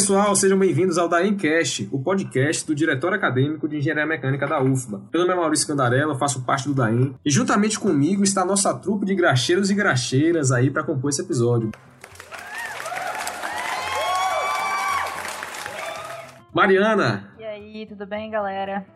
Pessoal, 0.00 0.34
sejam 0.34 0.58
bem-vindos 0.58 0.96
ao 0.96 1.10
Daemcast, 1.10 1.86
o 1.92 2.02
podcast 2.02 2.66
do 2.66 2.74
Diretório 2.74 3.18
Acadêmico 3.18 3.68
de 3.68 3.76
Engenharia 3.76 4.06
Mecânica 4.06 4.46
da 4.46 4.58
UFBA. 4.58 5.02
Meu 5.12 5.20
nome 5.20 5.34
é 5.34 5.36
Maurício 5.36 5.66
Candarella, 5.66 6.18
faço 6.18 6.42
parte 6.42 6.66
do 6.66 6.74
Daem 6.74 7.14
e 7.22 7.30
juntamente 7.30 7.78
comigo 7.78 8.24
está 8.24 8.40
a 8.40 8.46
nossa 8.46 8.72
trupe 8.72 9.04
de 9.04 9.14
graxeiros 9.14 9.70
e 9.70 9.74
graxeiras 9.74 10.52
aí 10.52 10.70
para 10.70 10.82
compor 10.82 11.10
esse 11.10 11.20
episódio. 11.20 11.70
Mariana! 16.54 17.34
E 17.38 17.44
aí, 17.44 17.84
tudo 17.84 18.06
bem, 18.06 18.30
galera? 18.30 18.86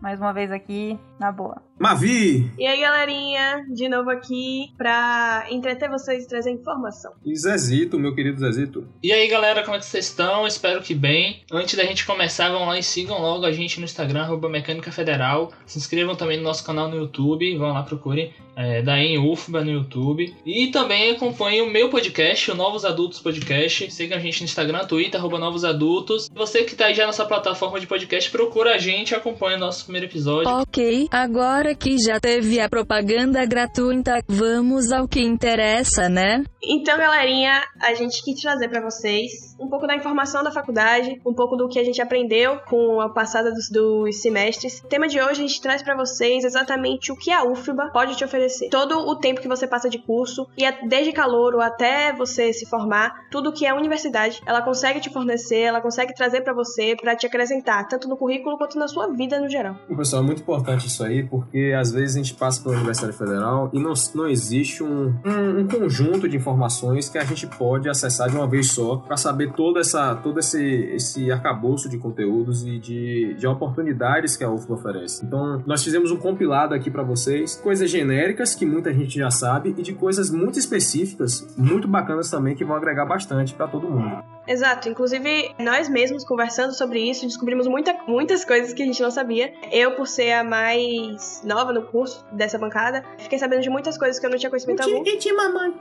Mais 0.00 0.20
uma 0.20 0.32
vez 0.32 0.52
aqui, 0.52 0.96
na 1.18 1.32
boa. 1.32 1.60
Mavi! 1.82 2.48
E 2.56 2.64
aí, 2.64 2.80
galerinha, 2.80 3.66
de 3.68 3.88
novo 3.88 4.08
aqui 4.08 4.72
pra 4.78 5.48
entreter 5.50 5.90
vocês 5.90 6.22
e 6.22 6.28
trazer 6.28 6.52
informação. 6.52 7.12
E 7.26 7.34
Zezito, 7.34 7.98
meu 7.98 8.14
querido 8.14 8.38
Zezito. 8.38 8.86
E 9.02 9.12
aí, 9.12 9.26
galera, 9.26 9.64
como 9.64 9.74
é 9.74 9.80
que 9.80 9.86
vocês 9.86 10.06
estão? 10.06 10.46
Espero 10.46 10.80
que 10.80 10.94
bem. 10.94 11.42
Antes 11.50 11.74
da 11.74 11.82
gente 11.82 12.06
começar, 12.06 12.50
vão 12.50 12.66
lá 12.66 12.78
e 12.78 12.84
sigam 12.84 13.20
logo 13.20 13.44
a 13.44 13.50
gente 13.50 13.80
no 13.80 13.84
Instagram, 13.84 14.22
arroba 14.22 14.48
Mecânica 14.48 14.92
Federal. 14.92 15.50
Se 15.66 15.76
inscrevam 15.76 16.14
também 16.14 16.36
no 16.36 16.44
nosso 16.44 16.64
canal 16.64 16.88
no 16.88 16.96
YouTube, 16.96 17.58
vão 17.58 17.72
lá, 17.72 17.82
procurem 17.82 18.32
é, 18.56 18.82
da 18.82 18.98
em 18.98 19.18
UFBA 19.18 19.64
no 19.64 19.70
YouTube. 19.70 20.34
E 20.44 20.68
também 20.68 21.12
acompanhem 21.12 21.62
o 21.62 21.70
meu 21.70 21.88
podcast, 21.88 22.50
o 22.50 22.54
Novos 22.54 22.84
Adultos 22.84 23.18
Podcast. 23.20 23.90
Sigam 23.90 24.16
a 24.16 24.20
gente 24.20 24.40
no 24.40 24.44
Instagram, 24.44 24.84
Twitter, 24.84 25.18
arroba 25.18 25.38
Novos 25.38 25.64
Adultos. 25.64 26.30
Você 26.32 26.62
que 26.64 26.76
tá 26.76 26.86
aí 26.86 26.94
já 26.94 27.06
na 27.06 27.12
sua 27.12 27.26
plataforma 27.26 27.80
de 27.80 27.86
podcast, 27.86 28.30
procura 28.30 28.74
a 28.74 28.78
gente 28.78 29.10
e 29.10 29.14
acompanha 29.14 29.56
o 29.56 29.60
nosso 29.60 29.84
primeiro 29.84 30.06
episódio. 30.06 30.50
Ok, 30.50 31.08
agora 31.10 31.71
que 31.74 31.98
já 31.98 32.20
teve 32.20 32.60
a 32.60 32.68
propaganda 32.68 33.44
gratuita, 33.44 34.22
vamos 34.28 34.92
ao 34.92 35.08
que 35.08 35.20
interessa, 35.20 36.08
né? 36.08 36.44
Então, 36.64 36.96
galerinha, 36.96 37.60
a 37.80 37.92
gente 37.94 38.22
quis 38.22 38.40
trazer 38.40 38.68
para 38.68 38.80
vocês 38.80 39.52
um 39.60 39.68
pouco 39.68 39.86
da 39.86 39.96
informação 39.96 40.42
da 40.42 40.50
faculdade, 40.50 41.20
um 41.26 41.34
pouco 41.34 41.56
do 41.56 41.68
que 41.68 41.78
a 41.78 41.84
gente 41.84 42.00
aprendeu 42.00 42.58
com 42.68 43.00
a 43.00 43.08
passada 43.08 43.50
dos, 43.50 43.68
dos 43.70 44.20
semestres. 44.20 44.80
O 44.80 44.88
tema 44.88 45.08
de 45.08 45.20
hoje 45.20 45.30
a 45.30 45.46
gente 45.46 45.60
traz 45.60 45.82
para 45.82 45.96
vocês 45.96 46.44
exatamente 46.44 47.10
o 47.12 47.16
que 47.16 47.30
a 47.30 47.44
UFBA 47.44 47.90
pode 47.92 48.16
te 48.16 48.24
oferecer. 48.24 48.68
Todo 48.70 48.98
o 48.98 49.16
tempo 49.16 49.40
que 49.40 49.48
você 49.48 49.66
passa 49.66 49.88
de 49.88 49.98
curso, 49.98 50.46
e 50.56 50.64
é 50.64 50.86
desde 50.86 51.12
calouro 51.12 51.60
até 51.60 52.12
você 52.12 52.52
se 52.52 52.66
formar, 52.66 53.28
tudo 53.30 53.52
que 53.52 53.66
a 53.66 53.74
universidade 53.74 54.40
ela 54.46 54.62
consegue 54.62 55.00
te 55.00 55.10
fornecer, 55.10 55.60
ela 55.60 55.80
consegue 55.80 56.14
trazer 56.14 56.42
para 56.42 56.54
você, 56.54 56.94
para 57.00 57.16
te 57.16 57.26
acrescentar, 57.26 57.86
tanto 57.88 58.08
no 58.08 58.16
currículo 58.16 58.56
quanto 58.58 58.78
na 58.78 58.88
sua 58.88 59.08
vida 59.12 59.40
no 59.40 59.48
geral. 59.48 59.76
Pessoal, 59.96 60.22
é 60.22 60.26
muito 60.26 60.42
importante 60.42 60.86
isso 60.86 61.04
aí, 61.04 61.22
porque 61.24 61.51
às 61.78 61.92
vezes 61.92 62.16
a 62.16 62.18
gente 62.18 62.34
passa 62.34 62.62
pela 62.62 62.76
Universidade 62.76 63.16
Federal 63.16 63.70
e 63.72 63.78
não, 63.78 63.92
não 64.14 64.28
existe 64.28 64.82
um, 64.82 65.14
um, 65.24 65.60
um 65.60 65.68
conjunto 65.68 66.28
de 66.28 66.36
informações 66.36 67.08
que 67.08 67.18
a 67.18 67.24
gente 67.24 67.46
pode 67.46 67.88
acessar 67.88 68.30
de 68.30 68.36
uma 68.36 68.46
vez 68.46 68.68
só 68.68 68.96
para 68.96 69.16
saber 69.16 69.52
toda 69.52 69.80
essa, 69.80 70.14
todo 70.14 70.38
esse, 70.38 70.62
esse 70.62 71.30
arcabouço 71.30 71.88
de 71.88 71.98
conteúdos 71.98 72.66
e 72.66 72.78
de, 72.78 73.34
de 73.34 73.46
oportunidades 73.46 74.36
que 74.36 74.44
a 74.44 74.50
UFBA 74.50 74.74
oferece. 74.74 75.24
Então, 75.24 75.62
nós 75.66 75.82
fizemos 75.82 76.10
um 76.10 76.16
compilado 76.16 76.74
aqui 76.74 76.90
para 76.90 77.02
vocês, 77.02 77.56
coisas 77.56 77.90
genéricas 77.90 78.54
que 78.54 78.64
muita 78.64 78.92
gente 78.92 79.18
já 79.18 79.30
sabe 79.30 79.74
e 79.76 79.82
de 79.82 79.92
coisas 79.92 80.30
muito 80.30 80.58
específicas, 80.58 81.46
muito 81.56 81.86
bacanas 81.86 82.30
também, 82.30 82.54
que 82.54 82.64
vão 82.64 82.76
agregar 82.76 83.04
bastante 83.04 83.54
para 83.54 83.68
todo 83.68 83.88
mundo. 83.88 84.22
Exato, 84.46 84.88
inclusive 84.88 85.54
nós 85.58 85.88
mesmos 85.88 86.24
conversando 86.24 86.72
sobre 86.72 86.98
isso, 87.00 87.26
descobrimos 87.26 87.66
muita, 87.66 87.96
muitas 88.08 88.44
coisas 88.44 88.72
que 88.72 88.82
a 88.82 88.86
gente 88.86 89.00
não 89.00 89.10
sabia. 89.10 89.52
Eu, 89.70 89.94
por 89.94 90.06
ser 90.06 90.32
a 90.32 90.44
mais 90.44 91.42
nova 91.44 91.72
no 91.72 91.82
curso 91.82 92.24
dessa 92.32 92.58
bancada, 92.58 93.04
fiquei 93.18 93.38
sabendo 93.38 93.62
de 93.62 93.70
muitas 93.70 93.96
coisas 93.96 94.18
que 94.18 94.26
eu 94.26 94.30
não 94.30 94.38
tinha 94.38 94.50
conhecimento 94.50 94.82
algum. 94.82 95.02
De 95.02 95.32
mamãe. 95.32 95.72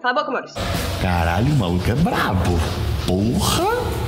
Cala 0.00 0.20
a 0.20 0.22
boca, 0.22 0.30
Maurício. 0.30 0.56
Caralho, 1.00 1.46
o 1.46 1.56
maluco 1.56 1.90
é 1.90 1.94
brabo. 1.94 2.50
Porra! 3.06 4.03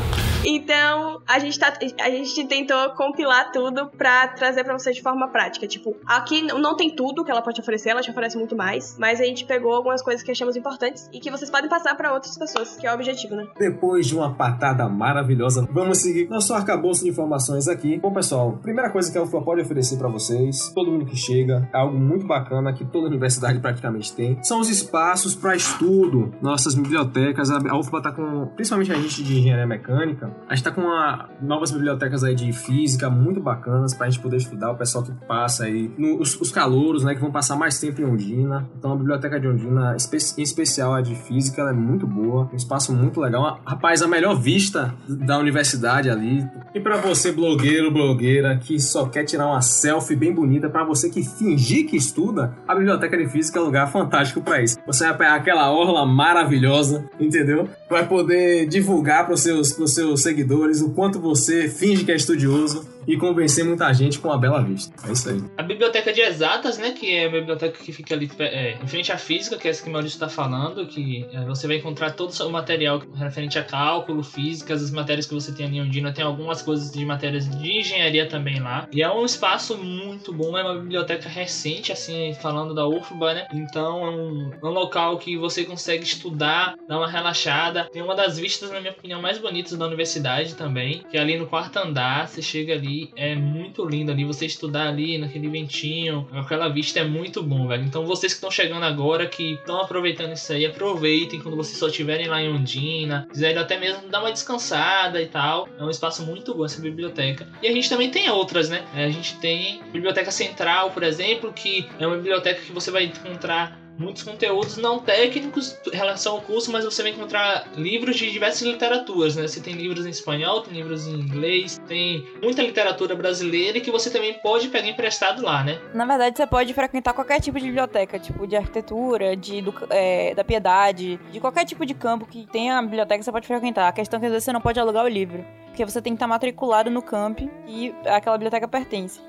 Então, 0.87 1.21
a 1.27 1.41
gente, 1.41 1.59
tá, 1.59 1.73
a 2.01 2.11
gente 2.11 2.47
tentou 2.47 2.91
compilar 2.91 3.51
tudo 3.51 3.89
pra 3.99 4.29
trazer 4.29 4.63
pra 4.63 4.79
vocês 4.79 4.95
de 4.95 5.03
forma 5.03 5.27
prática. 5.27 5.67
Tipo, 5.67 5.97
aqui 6.07 6.43
não 6.43 6.77
tem 6.77 6.95
tudo 6.95 7.25
que 7.25 7.31
ela 7.31 7.43
pode 7.43 7.61
oferecer, 7.61 7.89
ela 7.91 8.01
te 8.01 8.11
oferece 8.13 8.39
muito 8.39 8.55
mais, 8.55 8.97
mas 8.97 9.21
a 9.21 9.25
gente 9.25 9.45
pegou 9.45 9.75
algumas 9.75 10.01
coisas 10.01 10.23
que 10.23 10.31
achamos 10.31 10.55
importantes 10.55 11.11
e 11.13 11.19
que 11.19 11.29
vocês 11.29 11.51
podem 11.51 11.69
passar 11.69 11.97
pra 11.97 12.15
outras 12.15 12.39
pessoas, 12.39 12.77
que 12.77 12.87
é 12.87 12.93
o 12.93 12.95
objetivo, 12.95 13.35
né? 13.35 13.49
Depois 13.59 14.07
de 14.07 14.15
uma 14.15 14.33
patada 14.33 14.89
maravilhosa, 14.89 15.67
vamos 15.73 15.99
seguir 15.99 16.29
nosso 16.29 16.55
arcabouço 16.55 17.03
de 17.03 17.11
informações 17.11 17.67
aqui. 17.67 17.99
Bom, 17.99 18.13
pessoal, 18.13 18.53
primeira 18.63 18.89
coisa 18.89 19.11
que 19.11 19.19
a 19.19 19.23
UFA 19.23 19.43
pode 19.43 19.63
oferecer 19.63 19.99
pra 19.99 20.09
vocês, 20.09 20.71
todo 20.73 20.93
mundo 20.93 21.05
que 21.05 21.17
chega, 21.17 21.69
é 21.75 21.79
algo 21.79 21.99
muito 21.99 22.29
bacana 22.29 22.73
que 22.73 22.85
toda 22.85 23.09
universidade 23.09 23.59
praticamente 23.59 24.15
tem, 24.15 24.39
são 24.41 24.61
os 24.61 24.71
espaços 24.71 25.35
para 25.35 25.57
estudo, 25.57 26.33
nossas 26.41 26.77
bibliotecas. 26.77 27.51
A 27.51 27.77
UFBA 27.77 28.03
tá 28.03 28.13
com, 28.13 28.47
principalmente 28.55 28.93
a 28.93 28.95
gente 28.95 29.25
de 29.25 29.37
engenharia 29.37 29.67
mecânica, 29.67 30.33
a 30.49 30.55
gente 30.55 30.63
tá 30.63 30.76
com 30.77 30.83
uma, 30.83 31.31
novas 31.41 31.71
bibliotecas 31.71 32.23
aí 32.23 32.35
de 32.35 32.53
física 32.53 33.09
muito 33.09 33.41
bacanas 33.41 33.95
pra 33.95 34.09
gente 34.09 34.21
poder 34.21 34.37
estudar, 34.37 34.71
o 34.71 34.77
pessoal 34.77 35.03
que 35.03 35.11
passa 35.27 35.65
aí, 35.65 35.91
no, 35.97 36.21
os, 36.21 36.39
os 36.39 36.53
calouros, 36.53 37.03
né, 37.03 37.15
que 37.15 37.21
vão 37.21 37.33
passar 37.33 37.57
mais 37.57 37.81
tempo 37.81 38.03
em 38.03 38.05
Ondina. 38.05 38.69
Então 38.79 38.93
a 38.93 38.97
biblioteca 38.97 39.41
de 39.41 39.49
Ondina, 39.49 39.97
em 39.97 40.43
especial 40.43 40.93
a 40.93 41.01
de 41.01 41.15
física, 41.15 41.63
ela 41.63 41.71
é 41.71 41.75
muito 41.75 42.07
boa, 42.07 42.49
um 42.53 42.57
espaço 42.57 42.95
muito 42.95 43.21
legal. 43.21 43.59
Rapaz, 43.65 44.03
a 44.03 44.07
melhor 44.07 44.39
vista 44.39 44.95
da 45.09 45.39
universidade 45.39 46.11
ali. 46.11 46.47
E 46.75 46.81
para 46.81 46.99
você, 46.99 47.33
blogueiro, 47.33 47.91
blogueira, 47.91 48.59
que 48.59 48.79
só 48.79 49.07
quer 49.07 49.25
tirar 49.25 49.47
uma 49.47 49.63
selfie 49.63 50.15
bem 50.15 50.35
bonita, 50.35 50.69
para 50.69 50.85
você 50.85 51.09
que 51.09 51.25
fingir 51.25 51.87
que 51.87 51.97
estuda, 51.97 52.55
a 52.69 52.75
biblioteca 52.75 53.17
de 53.17 53.27
física 53.29 53.59
é 53.59 53.63
um 53.63 53.67
lugar 53.67 53.91
fantástico 53.91 54.43
para 54.43 54.63
isso. 54.63 54.77
Você 54.87 55.05
vai 55.05 55.17
pegar 55.17 55.35
aquela 55.37 55.73
orla 55.73 56.05
maravilhosa, 56.05 57.09
entendeu? 57.19 57.67
Vai 57.89 58.07
poder 58.07 58.67
divulgar 58.67 59.25
para 59.25 59.35
os 59.35 59.41
seus, 59.41 59.69
seus 59.95 60.23
seguidores 60.23 60.66
o 60.83 60.91
quanto 60.91 61.19
você 61.21 61.69
finge 61.69 62.05
que 62.05 62.13
é 62.13 62.17
estudioso 62.17 62.85
e 63.07 63.17
convencer 63.17 63.65
muita 63.65 63.93
gente 63.93 64.19
com 64.19 64.31
a 64.31 64.37
bela 64.37 64.63
vista. 64.63 64.95
É 65.07 65.13
isso 65.13 65.29
aí. 65.29 65.43
A 65.57 65.63
biblioteca 65.63 66.13
de 66.13 66.21
exatas, 66.21 66.79
né, 66.79 66.93
que 66.93 67.15
é 67.15 67.27
a 67.27 67.31
biblioteca 67.31 67.83
que 67.83 67.93
fica 67.93 68.15
ali 68.15 68.31
é, 68.39 68.77
em 68.83 68.87
frente 68.87 69.13
à 69.13 69.19
física, 69.19 69.57
que 69.57 69.69
é 69.69 69.71
essa 69.71 69.83
que 69.83 69.89
o 69.89 69.93
Maurício 69.93 70.17
está 70.17 70.29
falando, 70.29 70.87
que 70.87 71.27
é, 71.33 71.45
você 71.45 71.67
vai 71.67 71.77
encontrar 71.77 72.13
todo 72.13 72.33
o 72.33 72.51
material 72.51 73.03
referente 73.15 73.59
a 73.59 73.65
cálculo, 73.65 74.23
físicas, 74.23 74.83
as 74.83 74.91
matérias 74.91 75.27
que 75.27 75.35
você 75.35 75.53
tem 75.53 75.67
ali 75.67 75.79
em 75.79 75.83
Ondina, 75.83 76.13
tem 76.13 76.25
algumas 76.25 76.63
coisas 76.63 76.91
de 76.91 77.05
matérias 77.05 77.49
de 77.49 77.79
engenharia 77.79 78.29
também 78.29 78.61
lá. 78.61 78.89
E 78.93 79.03
é 79.03 79.11
um 79.11 79.25
espaço 79.25 79.77
muito 79.77 80.33
bom, 80.33 80.57
é 80.57 80.63
uma 80.63 80.79
biblioteca 80.81 81.29
recente, 81.29 81.93
assim, 81.93 82.35
falando 82.41 82.75
da 82.75 82.87
UFBA, 82.87 83.35
né? 83.35 83.47
Então 83.53 84.05
é 84.05 84.11
um, 84.11 84.51
é 84.63 84.67
um 84.67 84.71
local 84.71 85.19
que 85.19 85.37
você 85.37 85.65
consegue 85.65 86.05
estudar, 86.05 86.75
dar 86.89 86.99
uma 86.99 87.09
relaxada. 87.09 87.89
Tem 87.93 88.03
uma 88.03 88.15
das 88.15 88.39
vistas, 88.39 88.71
na 88.71 88.81
minha 88.81 88.93
opinião, 88.93 89.21
mais 89.21 89.39
bonitas 89.39 89.77
da 89.77 89.87
universidade 89.87 90.55
também, 90.55 91.03
que 91.11 91.17
é 91.17 91.21
ali 91.21 91.37
no 91.37 91.47
quarto 91.47 91.77
andar, 91.79 92.29
você 92.29 92.43
chega 92.43 92.75
ali 92.75 92.96
é 93.17 93.35
muito 93.35 93.85
lindo 93.85 94.11
ali. 94.13 94.25
Você 94.25 94.47
estudar 94.47 94.89
ali 94.89 95.19
naquele 95.19 95.49
ventinho, 95.49 96.29
aquela 96.33 96.69
vista 96.69 97.01
é 97.01 97.05
muito 97.05 97.43
bom, 97.43 97.67
velho. 97.67 97.85
Então 97.85 98.07
vocês 98.07 98.33
que 98.33 98.39
estão 98.39 98.51
chegando 98.51 98.85
agora, 98.85 99.27
que 99.27 99.55
estão 99.55 99.81
aproveitando 99.81 100.33
isso 100.33 100.53
aí, 100.53 100.67
aproveitem 100.67 101.41
quando 101.41 101.57
vocês 101.57 101.79
só 101.79 101.89
estiverem 101.89 102.29
lá 102.29 102.43
em 102.43 102.53
Ondina, 102.53 103.27
quiserem 103.31 103.59
até 103.59 103.79
mesmo 103.79 104.09
dar 104.09 104.21
uma 104.21 104.33
descansada 104.33 105.21
e 105.21 105.27
tal. 105.27 105.69
É 105.79 105.83
um 105.83 105.91
espaço 105.91 106.25
muito 106.25 106.55
bom 106.55 106.65
essa 106.65 106.81
biblioteca. 106.81 107.47
E 107.63 107.69
a 107.69 107.73
gente 107.73 107.89
também 107.89 108.11
tem 108.11 108.29
outras, 108.31 108.69
né? 108.69 108.85
A 108.95 109.09
gente 109.09 109.37
tem 109.37 109.81
Biblioteca 109.93 110.31
Central, 110.31 110.91
por 110.91 111.03
exemplo, 111.03 111.53
que 111.53 111.87
é 111.99 112.07
uma 112.07 112.17
biblioteca 112.17 112.61
que 112.61 112.73
você 112.73 112.91
vai 112.91 113.05
encontrar 113.05 113.86
muitos 113.99 114.23
conteúdos 114.23 114.77
não 114.77 114.99
técnicos 114.99 115.77
em 115.93 115.97
relação 115.97 116.35
ao 116.35 116.41
curso, 116.41 116.71
mas 116.71 116.85
você 116.85 117.03
vai 117.03 117.13
encontrar 117.13 117.69
livros 117.77 118.17
de 118.17 118.31
diversas 118.31 118.63
literaturas, 118.63 119.37
né? 119.37 119.47
Você 119.47 119.61
tem 119.61 119.75
livros 119.75 120.07
em 120.07 120.11
espanhol, 120.11 120.61
tem 120.63 120.75
livros 120.75 121.07
em 121.07 121.15
inglês, 121.15 121.81
tem 121.87 122.27
muita 122.43 122.63
literatura 122.63 123.15
brasileira 123.15 123.81
que 123.81 123.91
você 123.91 124.11
também 124.11 124.35
pode 124.35 124.69
pegar 124.69 124.89
emprestado 124.89 125.43
lá, 125.43 125.63
né? 125.65 125.81
Na 125.95 126.05
verdade, 126.05 126.37
você 126.37 126.47
pode 126.47 126.73
frequentar 126.75 127.13
qualquer 127.13 127.41
tipo 127.41 127.59
de 127.59 127.67
biblioteca, 127.67 128.19
tipo 128.19 128.47
de 128.47 128.57
arquitetura, 128.57 129.37
de 129.37 129.65
é, 129.91 130.35
da 130.35 130.45
piedade, 130.45 131.19
de 131.31 131.41
qualquer 131.41 131.65
tipo 131.65 131.85
de 131.85 131.95
campo 131.95 132.27
que 132.27 132.47
tenha 132.47 132.79
a 132.79 132.83
biblioteca, 132.83 133.23
você 133.23 133.33
pode 133.33 133.47
frequentar. 133.47 133.89
A 133.89 133.93
questão 133.93 134.19
é 134.19 134.21
que 134.21 134.27
às 134.27 134.33
vezes 134.33 134.45
você 134.45 134.53
não 134.53 134.61
pode 134.61 134.79
alugar 134.79 135.05
o 135.05 135.09
livro, 135.09 135.45
porque 135.67 135.85
você 135.85 136.01
tem 136.01 136.13
que 136.13 136.17
estar 136.17 136.27
matriculado 136.27 136.91
no 136.91 137.03
camp 137.03 137.41
e 137.67 137.95
aquela 138.07 138.37
biblioteca 138.37 138.69
pertence. 138.69 139.21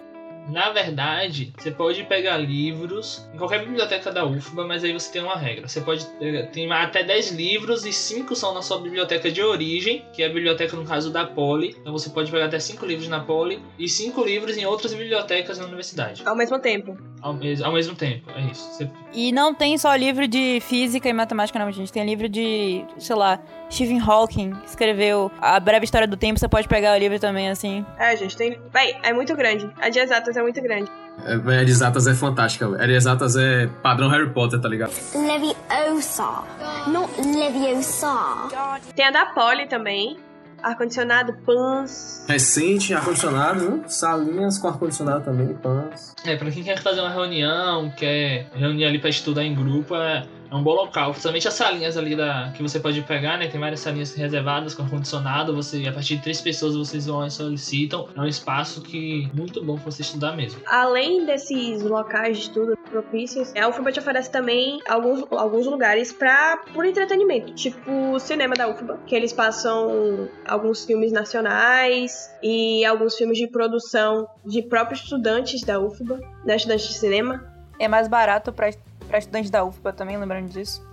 Na 0.47 0.71
verdade, 0.71 1.53
você 1.57 1.71
pode 1.71 2.03
pegar 2.05 2.37
livros 2.37 3.27
em 3.33 3.37
qualquer 3.37 3.65
biblioteca 3.65 4.11
da 4.11 4.25
UFBA, 4.25 4.65
mas 4.65 4.83
aí 4.83 4.93
você 4.93 5.11
tem 5.11 5.21
uma 5.21 5.35
regra. 5.35 5.67
Você 5.67 5.81
pode 5.81 6.05
ter 6.05 6.71
até 6.71 7.03
10 7.03 7.31
livros 7.31 7.85
e 7.85 7.91
5 7.91 8.35
são 8.35 8.53
na 8.53 8.61
sua 8.61 8.79
biblioteca 8.79 9.29
de 9.29 9.41
origem, 9.41 10.05
que 10.13 10.23
é 10.23 10.27
a 10.27 10.29
biblioteca 10.29 10.75
no 10.75 10.85
caso 10.85 11.11
da 11.11 11.25
Poli. 11.25 11.75
Então 11.79 11.91
você 11.91 12.09
pode 12.09 12.31
pegar 12.31 12.45
até 12.45 12.59
5 12.59 12.85
livros 12.85 13.09
na 13.09 13.19
Poli 13.19 13.61
e 13.77 13.89
5 13.89 14.23
livros 14.23 14.57
em 14.57 14.65
outras 14.65 14.93
bibliotecas 14.93 15.57
na 15.57 15.65
universidade. 15.65 16.23
Ao 16.25 16.35
mesmo 16.35 16.59
tempo. 16.59 16.97
Ao, 17.21 17.33
mes 17.33 17.61
ao 17.61 17.73
mesmo 17.73 17.95
tempo, 17.95 18.29
é 18.31 18.41
isso. 18.51 18.71
Você... 18.71 18.89
E 19.11 19.31
não 19.31 19.53
tem 19.53 19.77
só 19.77 19.93
livro 19.95 20.27
de 20.27 20.59
física 20.61 21.09
e 21.09 21.13
matemática, 21.13 21.57
não, 21.57 21.71
gente. 21.71 21.91
Tem 21.91 22.05
livro 22.05 22.29
de, 22.29 22.85
sei 22.99 23.15
lá, 23.15 23.39
Stephen 23.71 23.99
Hawking, 23.99 24.53
que 24.53 24.69
escreveu 24.69 25.31
A 25.41 25.59
Breve 25.59 25.83
História 25.83 26.07
do 26.07 26.15
Tempo. 26.15 26.39
Você 26.39 26.47
pode 26.47 26.67
pegar 26.67 26.95
o 26.95 26.99
livro 26.99 27.19
também, 27.19 27.49
assim. 27.49 27.85
É, 27.97 28.15
gente, 28.15 28.37
tem. 28.37 28.57
Véi, 28.71 28.95
é 29.03 29.11
muito 29.13 29.35
grande. 29.35 29.69
A 29.81 29.89
de 29.89 29.99
exatas 29.99 30.36
é 30.39 30.43
muito 30.43 30.61
grande. 30.61 30.89
É, 31.25 31.63
exatas 31.63 32.07
é 32.07 32.13
fantástica. 32.13 32.67
A 32.81 32.85
de 32.85 32.93
exatas 32.93 33.35
é 33.35 33.67
padrão 33.81 34.09
Harry 34.09 34.29
Potter, 34.31 34.59
tá 34.59 34.69
ligado? 34.69 34.91
Leviosa, 35.15 36.43
not 36.87 37.11
Leviosa. 37.21 38.49
Tem 38.95 39.05
a 39.05 39.11
da 39.11 39.25
Poli 39.27 39.67
também. 39.67 40.17
ar-condicionado, 40.61 41.33
pans. 41.45 42.25
Recente, 42.27 42.93
ar-condicionado, 42.93 43.61
né? 43.61 43.83
salinhas 43.87 44.57
com 44.57 44.67
ar-condicionado 44.67 45.23
também, 45.23 45.53
pans. 45.55 46.13
É, 46.25 46.35
pra 46.35 46.49
quem 46.51 46.63
quer 46.63 46.81
fazer 46.81 47.01
uma 47.01 47.11
reunião, 47.11 47.91
quer 47.91 48.49
reunir 48.53 48.85
ali 48.85 48.99
pra 48.99 49.09
estudar 49.09 49.43
em 49.43 49.53
grupo, 49.53 49.95
é, 49.95 50.25
é 50.49 50.55
um 50.55 50.63
bom 50.63 50.73
local. 50.73 51.11
Principalmente 51.11 51.47
as 51.47 51.53
salinhas 51.53 51.97
ali 51.97 52.15
da, 52.15 52.51
que 52.55 52.61
você 52.61 52.79
pode 52.79 53.01
pegar, 53.01 53.37
né? 53.37 53.47
Tem 53.47 53.59
várias 53.59 53.79
salinhas 53.79 54.13
reservadas 54.13 54.73
com 54.73 54.83
ar-condicionado. 54.83 55.55
Você, 55.55 55.85
a 55.87 55.91
partir 55.91 56.17
de 56.17 56.23
três 56.23 56.41
pessoas, 56.41 56.75
vocês 56.75 57.05
vão 57.05 57.25
e 57.25 57.31
solicitam. 57.31 58.07
É 58.15 58.19
um 58.19 58.25
espaço 58.25 58.81
que 58.81 59.29
muito 59.33 59.63
bom 59.63 59.75
pra 59.75 59.91
você 59.91 60.01
estudar 60.01 60.35
mesmo. 60.35 60.61
Além 60.65 61.25
desses 61.25 61.83
locais 61.83 62.37
de 62.37 62.43
estudo 62.43 62.77
propícios, 62.89 63.53
a 63.55 63.67
UFBA 63.67 63.91
te 63.91 63.99
oferece 63.99 64.31
também 64.31 64.79
alguns, 64.87 65.23
alguns 65.31 65.65
lugares 65.65 66.11
para 66.11 66.57
por 66.73 66.85
entretenimento, 66.85 67.53
tipo 67.53 67.91
o 68.13 68.19
cinema 68.19 68.55
da 68.55 68.67
UFBA, 68.67 68.99
que 69.05 69.15
eles 69.15 69.33
passam 69.33 70.29
alguns 70.47 70.85
filmes 70.85 71.11
nacionais 71.11 72.31
e 72.41 72.85
alguns 72.85 73.15
filmes 73.15 73.37
de 73.37 73.47
produção 73.47 74.27
de 74.45 74.61
próprios 74.61 75.01
estudantes 75.01 75.61
da 75.61 75.79
UFBA, 75.79 76.19
né, 76.45 76.55
estudantes 76.55 76.87
de 76.87 76.93
cinema. 76.93 77.45
É 77.79 77.87
mais 77.87 78.07
barato 78.07 78.51
pra, 78.51 78.69
pra 79.07 79.17
estudante 79.17 79.49
da 79.49 79.63
UFBA 79.63 79.93
também, 79.93 80.17
lembrando 80.17 80.49
disso. 80.49 80.85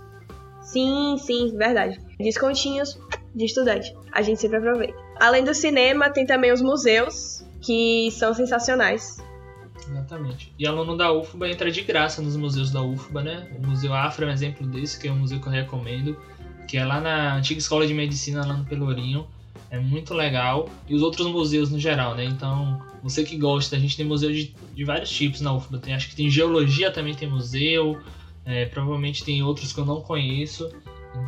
Sim, 0.61 1.17
sim, 1.19 1.55
verdade. 1.55 1.99
Descontinhos 2.17 2.99
de 3.35 3.45
estudante. 3.45 3.95
A 4.11 4.21
gente 4.21 4.41
sempre 4.41 4.57
aproveita. 4.57 4.97
Além 5.19 5.43
do 5.43 5.53
cinema, 5.53 6.09
tem 6.09 6.25
também 6.25 6.51
os 6.51 6.61
museus, 6.61 7.45
que 7.61 8.09
são 8.11 8.33
sensacionais. 8.33 9.17
Exatamente. 9.87 10.53
E 10.57 10.65
aluno 10.65 10.97
da 10.97 11.11
UFBA 11.11 11.49
entra 11.49 11.69
de 11.69 11.81
graça 11.81 12.21
nos 12.21 12.35
museus 12.35 12.71
da 12.71 12.81
UFBA, 12.81 13.21
né? 13.21 13.47
O 13.57 13.67
Museu 13.67 13.93
Afro 13.93 14.25
é 14.25 14.29
um 14.29 14.31
exemplo 14.31 14.65
desse, 14.65 14.99
que 14.99 15.07
é 15.07 15.11
um 15.11 15.19
museu 15.19 15.39
que 15.39 15.47
eu 15.47 15.51
recomendo, 15.51 16.17
que 16.67 16.77
é 16.77 16.83
lá 16.83 16.99
na 16.99 17.35
antiga 17.35 17.59
Escola 17.59 17.85
de 17.85 17.93
Medicina, 17.93 18.45
lá 18.45 18.53
no 18.53 18.65
Pelourinho. 18.65 19.27
É 19.69 19.79
muito 19.79 20.13
legal. 20.13 20.69
E 20.87 20.95
os 20.95 21.01
outros 21.01 21.27
museus 21.27 21.69
no 21.69 21.79
geral, 21.79 22.15
né? 22.15 22.25
Então, 22.25 22.81
você 23.03 23.23
que 23.23 23.37
gosta, 23.37 23.75
a 23.75 23.79
gente 23.79 23.97
tem 23.97 24.05
museu 24.05 24.31
de, 24.31 24.55
de 24.73 24.83
vários 24.83 25.09
tipos 25.09 25.41
na 25.41 25.53
UFBA. 25.53 25.79
Tem, 25.79 25.93
acho 25.93 26.09
que 26.09 26.15
tem 26.15 26.29
geologia 26.29 26.91
também 26.91 27.13
tem 27.13 27.29
museu. 27.29 27.99
É, 28.45 28.65
provavelmente 28.65 29.23
tem 29.23 29.41
outros 29.41 29.73
que 29.73 29.79
eu 29.79 29.85
não 29.85 30.01
conheço. 30.01 30.69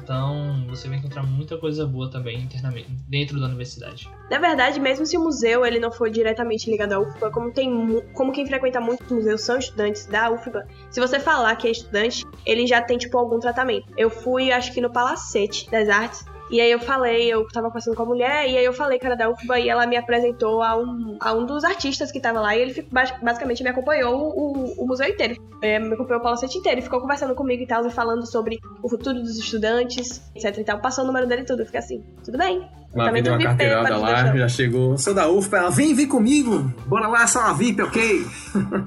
Então, 0.04 0.66
você 0.68 0.88
vai 0.88 0.98
encontrar 0.98 1.24
muita 1.24 1.58
coisa 1.58 1.86
boa 1.86 2.10
também 2.10 2.40
internamente 2.40 2.90
dentro 3.08 3.40
da 3.40 3.48
universidade. 3.48 4.10
Na 4.30 4.38
verdade, 4.38 4.80
mesmo 4.80 5.06
se 5.06 5.18
o 5.18 5.22
museu 5.22 5.66
ele 5.66 5.80
não 5.80 5.92
for 5.92 6.10
diretamente 6.10 6.70
ligado 6.70 6.94
à 6.94 7.00
UFBA, 7.00 7.32
como 7.32 7.52
tem 7.52 8.02
como 8.14 8.32
quem 8.32 8.46
frequenta 8.46 8.82
muitos 8.82 9.10
museus 9.10 9.42
são 9.42 9.58
estudantes 9.58 10.06
da 10.06 10.30
UFBA, 10.30 10.68
se 10.90 11.00
você 11.00 11.20
falar 11.20 11.56
que 11.56 11.68
é 11.68 11.72
estudante, 11.72 12.26
ele 12.46 12.68
já 12.68 12.82
tem 12.82 12.98
tipo 12.98 13.18
algum 13.18 13.40
tratamento. 13.40 13.88
Eu 13.98 14.10
fui, 14.10 14.52
acho 14.52 14.74
que 14.74 14.82
no 14.82 14.92
Palacete 14.92 15.70
das 15.70 15.88
Artes, 15.90 16.26
e 16.50 16.62
aí 16.62 16.72
eu 16.72 16.80
falei, 16.80 17.28
eu 17.28 17.46
tava 17.48 17.68
conversando 17.68 17.96
com 17.96 18.04
a 18.04 18.06
mulher, 18.06 18.48
e 18.50 18.58
aí 18.58 18.64
eu 18.64 18.74
falei 18.74 18.98
que 18.98 19.06
era 19.06 19.16
da 19.16 19.30
UFBA 19.30 19.60
e 19.60 19.70
ela 19.70 19.86
me 19.86 19.98
apresentou 19.98 20.64
a 20.64 20.78
um, 20.78 21.18
a 21.20 21.34
um 21.34 21.46
dos 21.46 21.64
artistas 21.64 22.12
que 22.12 22.20
tava 22.20 22.40
lá, 22.40 22.56
e 22.56 22.62
ele 22.62 22.88
basicamente 23.22 23.64
me 23.64 23.70
acompanhou 23.70 24.34
o, 24.36 24.84
o 24.84 24.88
museu 24.88 25.08
inteiro. 25.08 25.36
É, 25.62 25.80
me 25.80 25.94
acompanhou 25.94 26.20
o 26.20 26.24
Palacete 26.24 26.58
inteiro, 26.58 26.80
e 26.80 26.84
ficou 26.84 27.02
conversando 27.02 27.36
comigo 27.36 27.64
e 27.64 27.68
tal, 27.68 27.86
e 27.86 27.92
falando 27.92 28.26
sobre 28.26 28.60
o 28.82 28.90
futuro 28.90 29.20
dos 29.20 29.38
estudantes, 29.38 30.22
etc 30.36 30.58
e 30.58 30.64
tal. 30.64 30.80
Passou 30.80 31.04
o 31.04 31.08
número 31.08 31.28
dele 31.28 31.42
e 31.42 31.46
tudo, 31.46 31.62
eu 31.62 31.66
fiquei 31.66 31.80
assim, 31.80 32.04
tudo 32.24 32.38
bem. 32.38 32.68
Lá 32.96 33.08
Também 33.08 33.22
deu 33.22 33.34
uma 33.34 33.44
carteirada 33.44 33.98
lá, 33.98 34.08
deixar. 34.08 34.38
já 34.38 34.48
chegou. 34.48 34.98
Sou 34.98 35.14
da 35.14 35.30
UFPA, 35.30 35.58
ela 35.58 35.70
vem, 35.70 35.94
vem 35.94 36.08
comigo. 36.08 36.72
Bora 36.86 37.08
lá, 37.08 37.28
só 37.28 37.40
uma 37.42 37.54
VIP, 37.54 37.82
ok? 37.82 38.26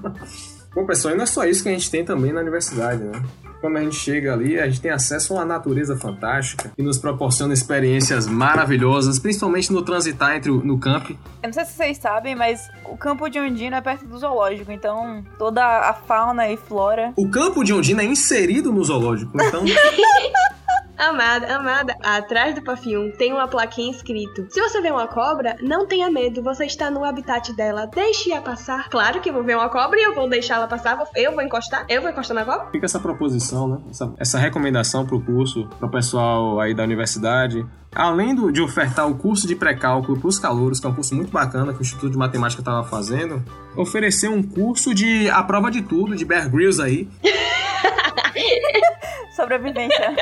Bom, 0.74 0.86
pessoal, 0.86 1.14
e 1.14 1.16
não 1.16 1.24
é 1.24 1.26
só 1.26 1.44
isso 1.44 1.62
que 1.62 1.68
a 1.68 1.72
gente 1.72 1.90
tem 1.90 2.04
também 2.04 2.32
na 2.32 2.40
universidade, 2.40 3.02
né? 3.02 3.20
Quando 3.60 3.76
a 3.76 3.80
gente 3.82 3.96
chega 3.96 4.32
ali, 4.32 4.58
a 4.58 4.66
gente 4.66 4.80
tem 4.80 4.90
acesso 4.90 5.34
a 5.34 5.38
uma 5.38 5.44
natureza 5.44 5.96
fantástica 5.96 6.72
que 6.74 6.82
nos 6.82 6.98
proporciona 6.98 7.52
experiências 7.52 8.26
maravilhosas, 8.26 9.18
principalmente 9.18 9.72
no 9.72 9.82
transitar 9.82 10.36
entre 10.36 10.50
o, 10.50 10.64
no 10.64 10.78
camp. 10.78 11.10
Eu 11.10 11.16
não 11.44 11.52
sei 11.52 11.64
se 11.64 11.72
vocês 11.72 11.98
sabem, 11.98 12.34
mas 12.34 12.68
o 12.84 12.96
campo 12.96 13.28
de 13.28 13.38
Ondina 13.38 13.76
é 13.76 13.80
perto 13.80 14.06
do 14.06 14.18
zoológico, 14.18 14.72
então 14.72 15.22
toda 15.38 15.62
a 15.62 15.92
fauna 15.92 16.48
e 16.48 16.56
flora. 16.56 17.12
O 17.16 17.28
campo 17.28 17.62
de 17.62 17.72
Ondina 17.72 18.02
é 18.02 18.06
inserido 18.06 18.72
no 18.72 18.82
zoológico, 18.82 19.32
então 19.40 19.62
Amada, 21.00 21.56
amada, 21.56 21.96
atrás 22.02 22.54
do 22.54 22.62
Pafium 22.62 23.10
tem 23.16 23.32
uma 23.32 23.48
plaquinha 23.48 23.90
escrito: 23.90 24.46
Se 24.50 24.60
você 24.60 24.82
vê 24.82 24.90
uma 24.90 25.06
cobra, 25.06 25.56
não 25.62 25.86
tenha 25.86 26.10
medo, 26.10 26.42
você 26.42 26.66
está 26.66 26.90
no 26.90 27.02
habitat 27.04 27.52
dela, 27.54 27.86
deixe-a 27.86 28.40
passar. 28.42 28.88
Claro 28.90 29.20
que 29.20 29.30
eu 29.30 29.34
vou 29.34 29.42
ver 29.42 29.56
uma 29.56 29.70
cobra 29.70 29.98
e 29.98 30.02
eu 30.02 30.14
vou 30.14 30.28
deixá-la 30.28 30.66
passar, 30.66 30.98
eu 31.16 31.32
vou 31.32 31.42
encostar, 31.42 31.86
eu 31.88 32.02
vou 32.02 32.10
encostar 32.10 32.34
na 32.34 32.44
cobra. 32.44 32.68
fica 32.70 32.84
essa 32.84 33.00
proposição, 33.00 33.66
né? 33.66 33.78
Essa, 33.90 34.12
essa 34.18 34.38
recomendação 34.38 35.06
pro 35.06 35.20
curso, 35.22 35.66
pro 35.78 35.88
pessoal 35.90 36.60
aí 36.60 36.74
da 36.74 36.82
universidade. 36.82 37.64
Além 37.94 38.34
do- 38.34 38.52
de 38.52 38.60
ofertar 38.60 39.08
o 39.08 39.16
curso 39.16 39.46
de 39.48 39.56
pré-cálculo 39.56 40.20
pros 40.20 40.38
calouros, 40.38 40.78
que 40.78 40.86
é 40.86 40.90
um 40.90 40.94
curso 40.94 41.14
muito 41.14 41.32
bacana 41.32 41.72
que 41.72 41.80
o 41.80 41.82
Instituto 41.82 42.10
de 42.12 42.18
Matemática 42.18 42.60
estava 42.60 42.84
fazendo, 42.84 43.42
oferecer 43.74 44.28
um 44.28 44.42
curso 44.42 44.94
de 44.94 45.28
a 45.30 45.42
prova 45.42 45.70
de 45.70 45.80
tudo, 45.82 46.14
de 46.14 46.24
Bear 46.24 46.48
Grylls 46.50 46.80
aí, 46.80 47.08
Sobrevivência. 49.34 50.14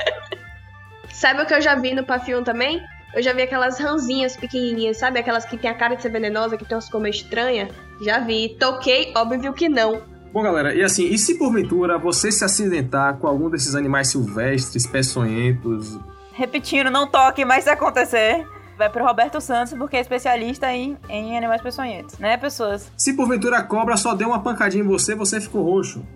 Sabe 1.21 1.43
o 1.43 1.47
que 1.47 1.55
eu 1.55 1.61
já 1.61 1.75
vi 1.75 1.95
no 1.95 2.05
Pafium 2.05 2.45
também? 2.45 2.81
Eu 3.15 3.23
já 3.23 3.33
vi 3.33 3.43
aquelas 3.43 3.79
ranzinhas 3.79 4.37
pequenininhas, 4.37 4.99
sabe? 4.99 5.19
Aquelas 5.19 5.45
que 5.45 5.57
tem 5.57 5.69
a 5.69 5.75
cara 5.75 5.97
de 5.97 6.03
ser 6.03 6.11
venenosa, 6.11 6.57
que 6.57 6.65
tem 6.65 6.77
umas 6.77 6.89
cor 6.89 7.01
meio 7.01 7.11
estranha. 7.11 7.69
Já 8.01 8.21
vi. 8.21 8.57
Toquei, 8.61 9.13
óbvio 9.17 9.53
que 9.53 9.69
não. 9.69 10.03
Bom, 10.33 10.43
galera, 10.43 10.75
e 10.75 10.83
assim, 10.83 11.07
e 11.07 11.19
se 11.19 11.37
porventura 11.39 11.99
você 11.99 12.31
se 12.31 12.45
acidentar 12.45 13.17
com 13.17 13.27
algum 13.27 13.51
desses 13.51 13.75
animais 13.75 14.11
silvestres, 14.11 14.87
peçonhentos, 14.87 15.99
Repetindo, 16.39 16.89
não 16.89 17.05
toque, 17.05 17.45
mas 17.45 17.65
se 17.65 17.71
acontecer, 17.71 18.47
vai 18.77 18.89
pro 18.89 19.05
Roberto 19.05 19.41
Santos, 19.41 19.75
porque 19.77 19.97
é 19.97 20.01
especialista 20.01 20.73
em, 20.73 20.97
em 21.09 21.37
animais 21.37 21.61
peçonhentos, 21.61 22.17
né, 22.17 22.37
pessoas? 22.37 22.93
se 22.97 23.15
porventura 23.15 23.59
a 23.59 23.63
cobra 23.65 23.97
só 23.97 24.15
deu 24.15 24.29
uma 24.29 24.41
pancadinha 24.41 24.85
em 24.85 24.87
você, 24.87 25.17
você 25.17 25.41
ficou 25.41 25.65
roxo. 25.65 26.07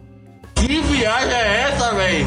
Que 0.55 0.81
viagem 0.81 1.35
é 1.35 1.63
essa, 1.63 1.93
véi? 1.97 2.25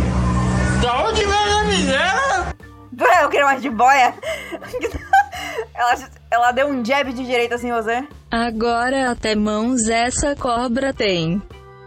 Da 0.81 1.07
onde 1.07 1.22
veio 1.24 1.57
a 1.57 1.63
miséria? 1.63 2.55
Eu 3.21 3.29
queria 3.29 3.45
mais 3.45 3.61
de 3.61 3.69
boia. 3.69 4.13
ela, 5.73 5.95
ela 6.31 6.51
deu 6.51 6.67
um 6.67 6.83
jab 6.83 7.11
de 7.11 7.23
direita 7.25 7.55
assim 7.55 7.71
você. 7.71 8.03
Agora 8.31 9.11
até 9.11 9.35
mãos 9.35 9.87
essa 9.87 10.35
cobra 10.35 10.93
tem. 10.93 11.41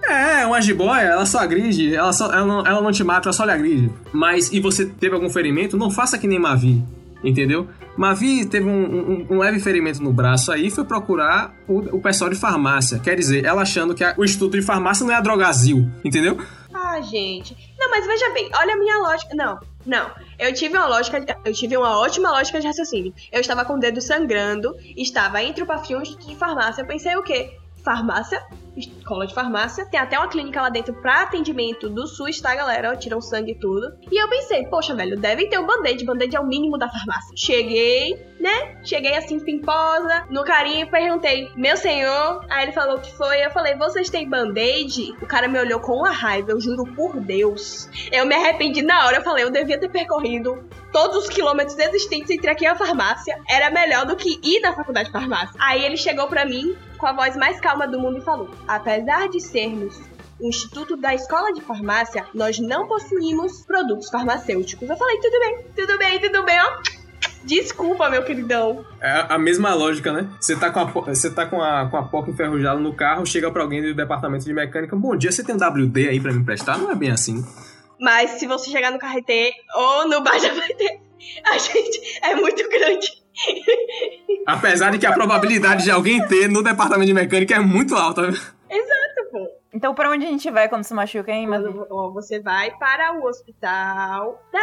É, 0.05 0.47
uma 0.47 0.61
jiboia, 0.63 1.03
ela 1.03 1.27
só 1.27 1.41
agride, 1.41 1.95
ela, 1.95 2.13
só, 2.13 2.33
ela, 2.33 2.45
não, 2.47 2.61
ela 2.67 2.81
não 2.81 2.93
te 2.93 3.05
mata, 3.05 3.29
ela 3.29 3.33
só 3.33 3.45
lhe 3.45 3.51
agride. 3.51 3.93
Mas, 4.13 4.51
e 4.53 4.61
você 4.61 4.87
teve 4.87 5.15
algum 5.15 5.29
ferimento, 5.29 5.77
não 5.77 5.91
faça 5.91 6.17
que 6.17 6.27
nem 6.27 6.39
Mavi, 6.39 6.83
entendeu? 7.23 7.69
Mavi 7.97 8.47
teve 8.47 8.67
um, 8.67 8.71
um- 8.85 9.27
um 9.29 9.39
leve 9.39 9.61
ferimento 9.61 10.01
no 10.03 10.13
braço 10.13 10.51
aí, 10.53 10.71
foi 10.71 10.85
procurar 10.85 11.53
o, 11.67 11.97
o 11.97 12.01
pessoal 12.01 12.31
de 12.31 12.37
farmácia. 12.37 13.01
Quer 13.01 13.17
dizer, 13.17 13.45
ela 13.45 13.63
achando 13.63 13.95
que 13.95 14.03
a- 14.05 14.15
o 14.17 14.25
Instituto 14.25 14.53
de 14.59 14.63
Farmácia 14.63 15.05
não 15.05 15.13
é 15.13 15.17
a 15.17 15.21
Drogazil, 15.21 15.91
entendeu? 16.05 16.39
Ah, 16.73 17.01
gente. 17.03 17.55
Não, 17.79 17.91
mas 17.91 18.07
veja 18.07 18.31
bem, 18.33 18.49
olha 18.59 18.75
a 18.75 18.79
minha 18.79 18.97
lógica. 18.99 19.35
Não, 19.35 19.59
não. 19.85 20.11
Eu 20.39 20.55
tive 20.55 20.77
uma 20.77 20.87
lógica, 20.87 21.25
eu 21.45 21.53
tive 21.53 21.77
uma 21.77 21.99
ótima 21.99 22.31
lógica 22.31 22.61
de 22.61 22.67
raciocínio. 22.67 23.13
Eu 23.33 23.41
estava 23.41 23.65
com 23.65 23.75
o 23.75 23.79
dedo 23.79 24.01
sangrando, 24.01 24.75
estava 24.97 25.43
entre 25.43 25.65
o 25.65 25.67
Instituto 26.03 26.29
de 26.29 26.37
Farmácia. 26.37 26.83
Eu 26.83 26.87
pensei 26.87 27.17
o 27.17 27.23
quê? 27.23 27.59
Farmácia, 27.83 28.41
escola 28.79 29.27
de 29.27 29.35
farmácia, 29.35 29.87
tem 29.87 29.99
até 29.99 30.19
uma 30.19 30.29
clínica 30.29 30.61
lá 30.61 30.69
dentro 30.69 30.95
pra 30.95 31.23
atendimento 31.23 31.89
do 31.89 32.07
SUS, 32.07 32.41
tá, 32.41 32.55
galera? 32.55 32.97
Tiram 32.97 33.21
sangue 33.21 33.53
e 33.53 33.59
tudo. 33.59 33.97
E 34.11 34.23
eu 34.23 34.29
pensei, 34.29 34.67
poxa, 34.67 34.95
velho, 34.95 35.19
devem 35.19 35.49
ter 35.49 35.59
um 35.59 35.67
band-aid. 35.67 36.05
Band-aid 36.05 36.37
é 36.37 36.41
o 36.41 36.47
mínimo 36.47 36.79
da 36.79 36.89
farmácia. 36.89 37.35
Cheguei, 37.37 38.15
né? 38.41 38.81
Cheguei 38.85 39.17
assim, 39.17 39.41
pimposa, 39.41 40.27
no 40.31 40.45
carinho 40.45 40.87
e 40.87 40.91
perguntei, 40.91 41.51
meu 41.57 41.77
senhor? 41.77 42.45
Aí 42.49 42.65
ele 42.65 42.73
falou 42.73 42.99
que 42.99 43.13
foi. 43.17 43.45
Eu 43.45 43.51
falei, 43.51 43.77
vocês 43.77 44.11
têm 44.11 44.29
band-aid? 44.29 45.15
O 45.21 45.27
cara 45.27 45.49
me 45.49 45.59
olhou 45.59 45.81
com 45.81 45.93
uma 45.93 46.11
raiva, 46.11 46.51
eu 46.51 46.61
juro 46.61 46.85
por 46.95 47.21
Deus. 47.21 47.89
Eu 48.13 48.27
me 48.27 48.35
arrependi 48.35 48.83
na 48.83 49.07
hora, 49.07 49.19
eu 49.19 49.23
falei, 49.23 49.45
eu 49.45 49.51
devia 49.51 49.79
ter 49.79 49.89
percorrido 49.89 50.63
todos 50.93 51.25
os 51.25 51.29
quilômetros 51.29 51.79
existentes 51.79 52.31
entre 52.31 52.51
aqui 52.51 52.65
e 52.65 52.67
a 52.67 52.75
farmácia. 52.75 53.39
Era 53.49 53.71
melhor 53.71 54.07
do 54.07 54.17
que 54.17 54.39
ir 54.43 54.61
na 54.61 54.73
faculdade 54.73 55.07
de 55.07 55.13
farmácia. 55.13 55.55
Aí 55.59 55.85
ele 55.85 55.97
chegou 55.97 56.27
pra 56.27 56.45
mim 56.45 56.77
com 56.97 57.07
a 57.07 57.13
voz 57.13 57.37
mais 57.37 57.61
calma 57.61 57.87
do 57.87 57.99
mundo 57.99 58.19
e 58.19 58.21
falou: 58.21 58.51
apesar 58.69 59.29
de 59.29 59.41
sermos 59.41 59.99
o 60.41 60.47
Instituto 60.49 60.97
da 60.97 61.15
Escola 61.15 61.53
de 61.53 61.61
Farmácia, 61.61 62.25
nós 62.33 62.59
não 62.61 62.87
possuímos 62.87 63.63
produtos 63.67 64.09
farmacêuticos. 64.09 64.89
Eu 64.89 64.97
falei, 64.97 65.19
tudo 65.19 65.41
bem, 65.41 65.65
tudo 65.75 65.99
bem, 65.99 66.21
tudo 66.21 66.45
bem, 66.45 66.59
ó. 66.61 66.99
Desculpa, 67.45 68.09
meu 68.11 68.23
queridão. 68.25 68.85
É 69.01 69.27
a- 69.29 69.39
mesma 69.39 69.73
lógica, 69.75 70.13
né? 70.13 70.29
Você 70.41 70.55
tá 70.55 70.71
com 70.71 70.81
a, 70.81 70.85
você 70.85 71.31
tá 71.31 71.47
com 71.47 71.61
a, 71.63 71.89
com 71.89 71.97
a 71.97 72.03
porca 72.05 72.31
enferrujada 72.31 72.79
no 72.79 72.95
carro, 72.95 73.25
chega 73.27 73.51
pra 73.51 73.63
alguém 73.63 73.83
do 73.83 73.95
departamento 73.95 74.45
de 74.45 74.53
mecânica, 74.53 74.95
bom 74.95 75.17
dia, 75.17 75.33
você 75.33 75.43
tem 75.43 75.55
um 75.55 75.59
WD 75.59 76.09
aí 76.09 76.21
pra 76.21 76.33
me 76.33 76.41
emprestar? 76.41 76.79
Não 76.79 76.91
é 76.91 76.95
bem 76.95 77.11
assim. 77.11 77.45
Mas 78.01 78.33
se 78.33 78.47
você 78.47 78.71
chegar 78.71 78.93
no 78.93 78.99
carretê 78.99 79.53
ou 79.75 80.09
no 80.09 80.23
bar 80.23 80.39
já 80.39 80.53
vai 80.55 80.69
ter. 80.75 81.01
A 81.51 81.59
gente 81.59 82.21
é 82.23 82.35
muito 82.37 82.69
grande. 82.69 83.09
Apesar 84.47 84.91
de 84.91 84.99
que 84.99 85.07
a 85.07 85.13
probabilidade 85.13 85.85
de 85.85 85.91
alguém 85.91 86.25
ter 86.27 86.49
no 86.49 86.63
departamento 86.63 87.07
de 87.07 87.15
mecânica 87.15 87.55
é 87.57 87.61
muito 87.61 87.95
alta. 87.97 88.31
Exato, 88.71 88.89
pô. 88.89 88.98
Então, 89.79 89.95
pra 89.95 90.11
onde 90.11 90.27
a 90.27 90.29
gente 90.29 90.51
vai 90.51 90.69
quando 90.69 90.83
se 90.83 90.93
machuca, 90.93 91.31
hein, 91.31 91.47
Mavi? 91.47 91.73
Quando 91.73 91.87
ó, 91.89 92.11
você 92.11 92.41
vai 92.41 92.77
para 92.79 93.13
o 93.13 93.25
hospital 93.25 94.43
da 94.53 94.61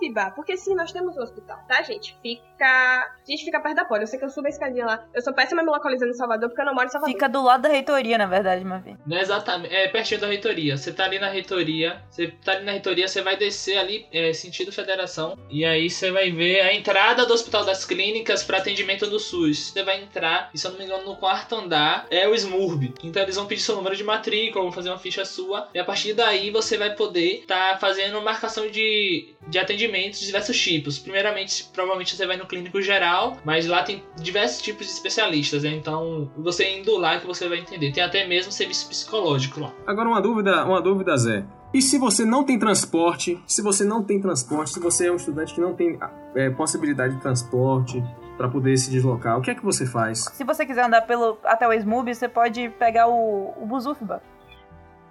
UFBA. 0.00 0.30
Porque 0.30 0.56
sim, 0.56 0.74
nós 0.74 0.90
temos 0.92 1.14
um 1.14 1.20
hospital, 1.20 1.58
tá, 1.68 1.82
gente? 1.82 2.16
Fica. 2.22 2.64
A 2.64 3.30
gente 3.30 3.44
fica 3.44 3.60
perto 3.60 3.76
da 3.76 3.84
poli. 3.84 4.04
Eu 4.04 4.06
sei 4.06 4.18
que 4.18 4.24
eu 4.24 4.30
subo 4.30 4.46
a 4.46 4.48
escadinha 4.48 4.86
lá. 4.86 5.04
Eu 5.12 5.20
sou 5.20 5.34
péssima 5.34 5.62
me 5.62 5.68
localizando 5.68 6.10
em 6.10 6.14
Salvador 6.14 6.48
porque 6.48 6.62
eu 6.62 6.64
não 6.64 6.74
moro 6.74 6.86
em 6.86 6.90
Salvador. 6.90 7.12
Fica 7.12 7.28
do 7.28 7.42
lado 7.42 7.64
da 7.64 7.68
reitoria, 7.68 8.16
na 8.16 8.24
verdade, 8.24 8.64
Mavi. 8.64 8.96
Não 9.06 9.18
é 9.18 9.20
exatamente. 9.20 9.74
É 9.74 9.88
pertinho 9.88 10.22
da 10.22 10.26
reitoria. 10.26 10.78
Você 10.78 10.90
tá 10.90 11.04
ali 11.04 11.18
na 11.18 11.28
reitoria. 11.28 12.02
Você 12.08 12.28
tá 12.42 12.52
ali 12.52 12.64
na 12.64 12.72
reitoria, 12.72 13.06
você 13.06 13.20
vai 13.20 13.36
descer 13.36 13.76
ali, 13.76 14.06
é, 14.10 14.32
sentido 14.32 14.72
federação. 14.72 15.36
E 15.50 15.66
aí 15.66 15.90
você 15.90 16.10
vai 16.10 16.30
ver 16.30 16.62
a 16.62 16.72
entrada 16.72 17.26
do 17.26 17.34
Hospital 17.34 17.62
das 17.66 17.84
Clínicas 17.84 18.42
para 18.42 18.56
atendimento 18.56 19.06
do 19.06 19.20
SUS. 19.20 19.72
Você 19.72 19.82
vai 19.82 20.02
entrar, 20.02 20.48
e 20.54 20.58
se 20.58 20.66
eu 20.66 20.70
não 20.70 20.78
me 20.78 20.86
engano, 20.86 21.04
no 21.04 21.16
quarto 21.16 21.54
andar 21.56 22.06
é 22.10 22.26
o 22.26 22.34
SMURB. 22.34 22.94
Então 23.04 23.22
eles 23.22 23.36
vão 23.36 23.44
pedir 23.44 23.60
seu 23.60 23.76
número 23.76 23.94
de 23.94 24.02
matrícula, 24.02 24.45
vão 24.52 24.72
fazer 24.72 24.90
uma 24.90 24.98
ficha 24.98 25.24
sua. 25.24 25.68
E 25.74 25.78
a 25.78 25.84
partir 25.84 26.14
daí 26.14 26.50
você 26.50 26.76
vai 26.76 26.94
poder 26.94 27.40
estar 27.40 27.78
fazendo 27.78 28.20
marcação 28.22 28.68
de, 28.68 29.34
de 29.48 29.58
atendimentos 29.58 30.20
de 30.20 30.26
diversos 30.26 30.58
tipos. 30.60 30.98
Primeiramente, 30.98 31.64
provavelmente 31.72 32.16
você 32.16 32.26
vai 32.26 32.36
no 32.36 32.46
clínico 32.46 32.80
geral, 32.80 33.36
mas 33.44 33.66
lá 33.66 33.82
tem 33.82 34.02
diversos 34.20 34.62
tipos 34.62 34.86
de 34.86 34.92
especialistas. 34.92 35.62
Né? 35.62 35.70
Então 35.70 36.30
você 36.36 36.78
indo 36.78 36.96
lá 36.96 37.18
que 37.18 37.26
você 37.26 37.48
vai 37.48 37.58
entender. 37.58 37.92
Tem 37.92 38.02
até 38.02 38.26
mesmo 38.26 38.52
serviço 38.52 38.88
psicológico 38.88 39.60
lá. 39.60 39.72
Agora 39.86 40.08
uma 40.08 40.20
dúvida, 40.20 40.64
uma 40.64 40.80
dúvida, 40.80 41.16
Zé. 41.16 41.44
E 41.74 41.82
se 41.82 41.98
você 41.98 42.24
não 42.24 42.44
tem 42.44 42.58
transporte, 42.58 43.38
se 43.46 43.60
você 43.60 43.84
não 43.84 44.02
tem 44.02 44.20
transporte, 44.20 44.72
se 44.72 44.80
você 44.80 45.08
é 45.08 45.12
um 45.12 45.16
estudante 45.16 45.54
que 45.54 45.60
não 45.60 45.74
tem 45.74 45.98
é, 46.34 46.48
possibilidade 46.50 47.14
de 47.14 47.20
transporte 47.20 48.02
para 48.36 48.48
poder 48.48 48.76
se 48.76 48.90
deslocar, 48.90 49.38
o 49.38 49.42
que 49.42 49.50
é 49.50 49.54
que 49.54 49.64
você 49.64 49.84
faz? 49.84 50.24
Se 50.32 50.44
você 50.44 50.64
quiser 50.64 50.84
andar 50.84 51.02
pelo, 51.02 51.38
até 51.44 51.66
o 51.66 51.72
SMUB, 51.72 52.14
você 52.14 52.28
pode 52.28 52.70
pegar 52.78 53.08
o, 53.08 53.52
o 53.60 53.66
Buzufba. 53.66 54.22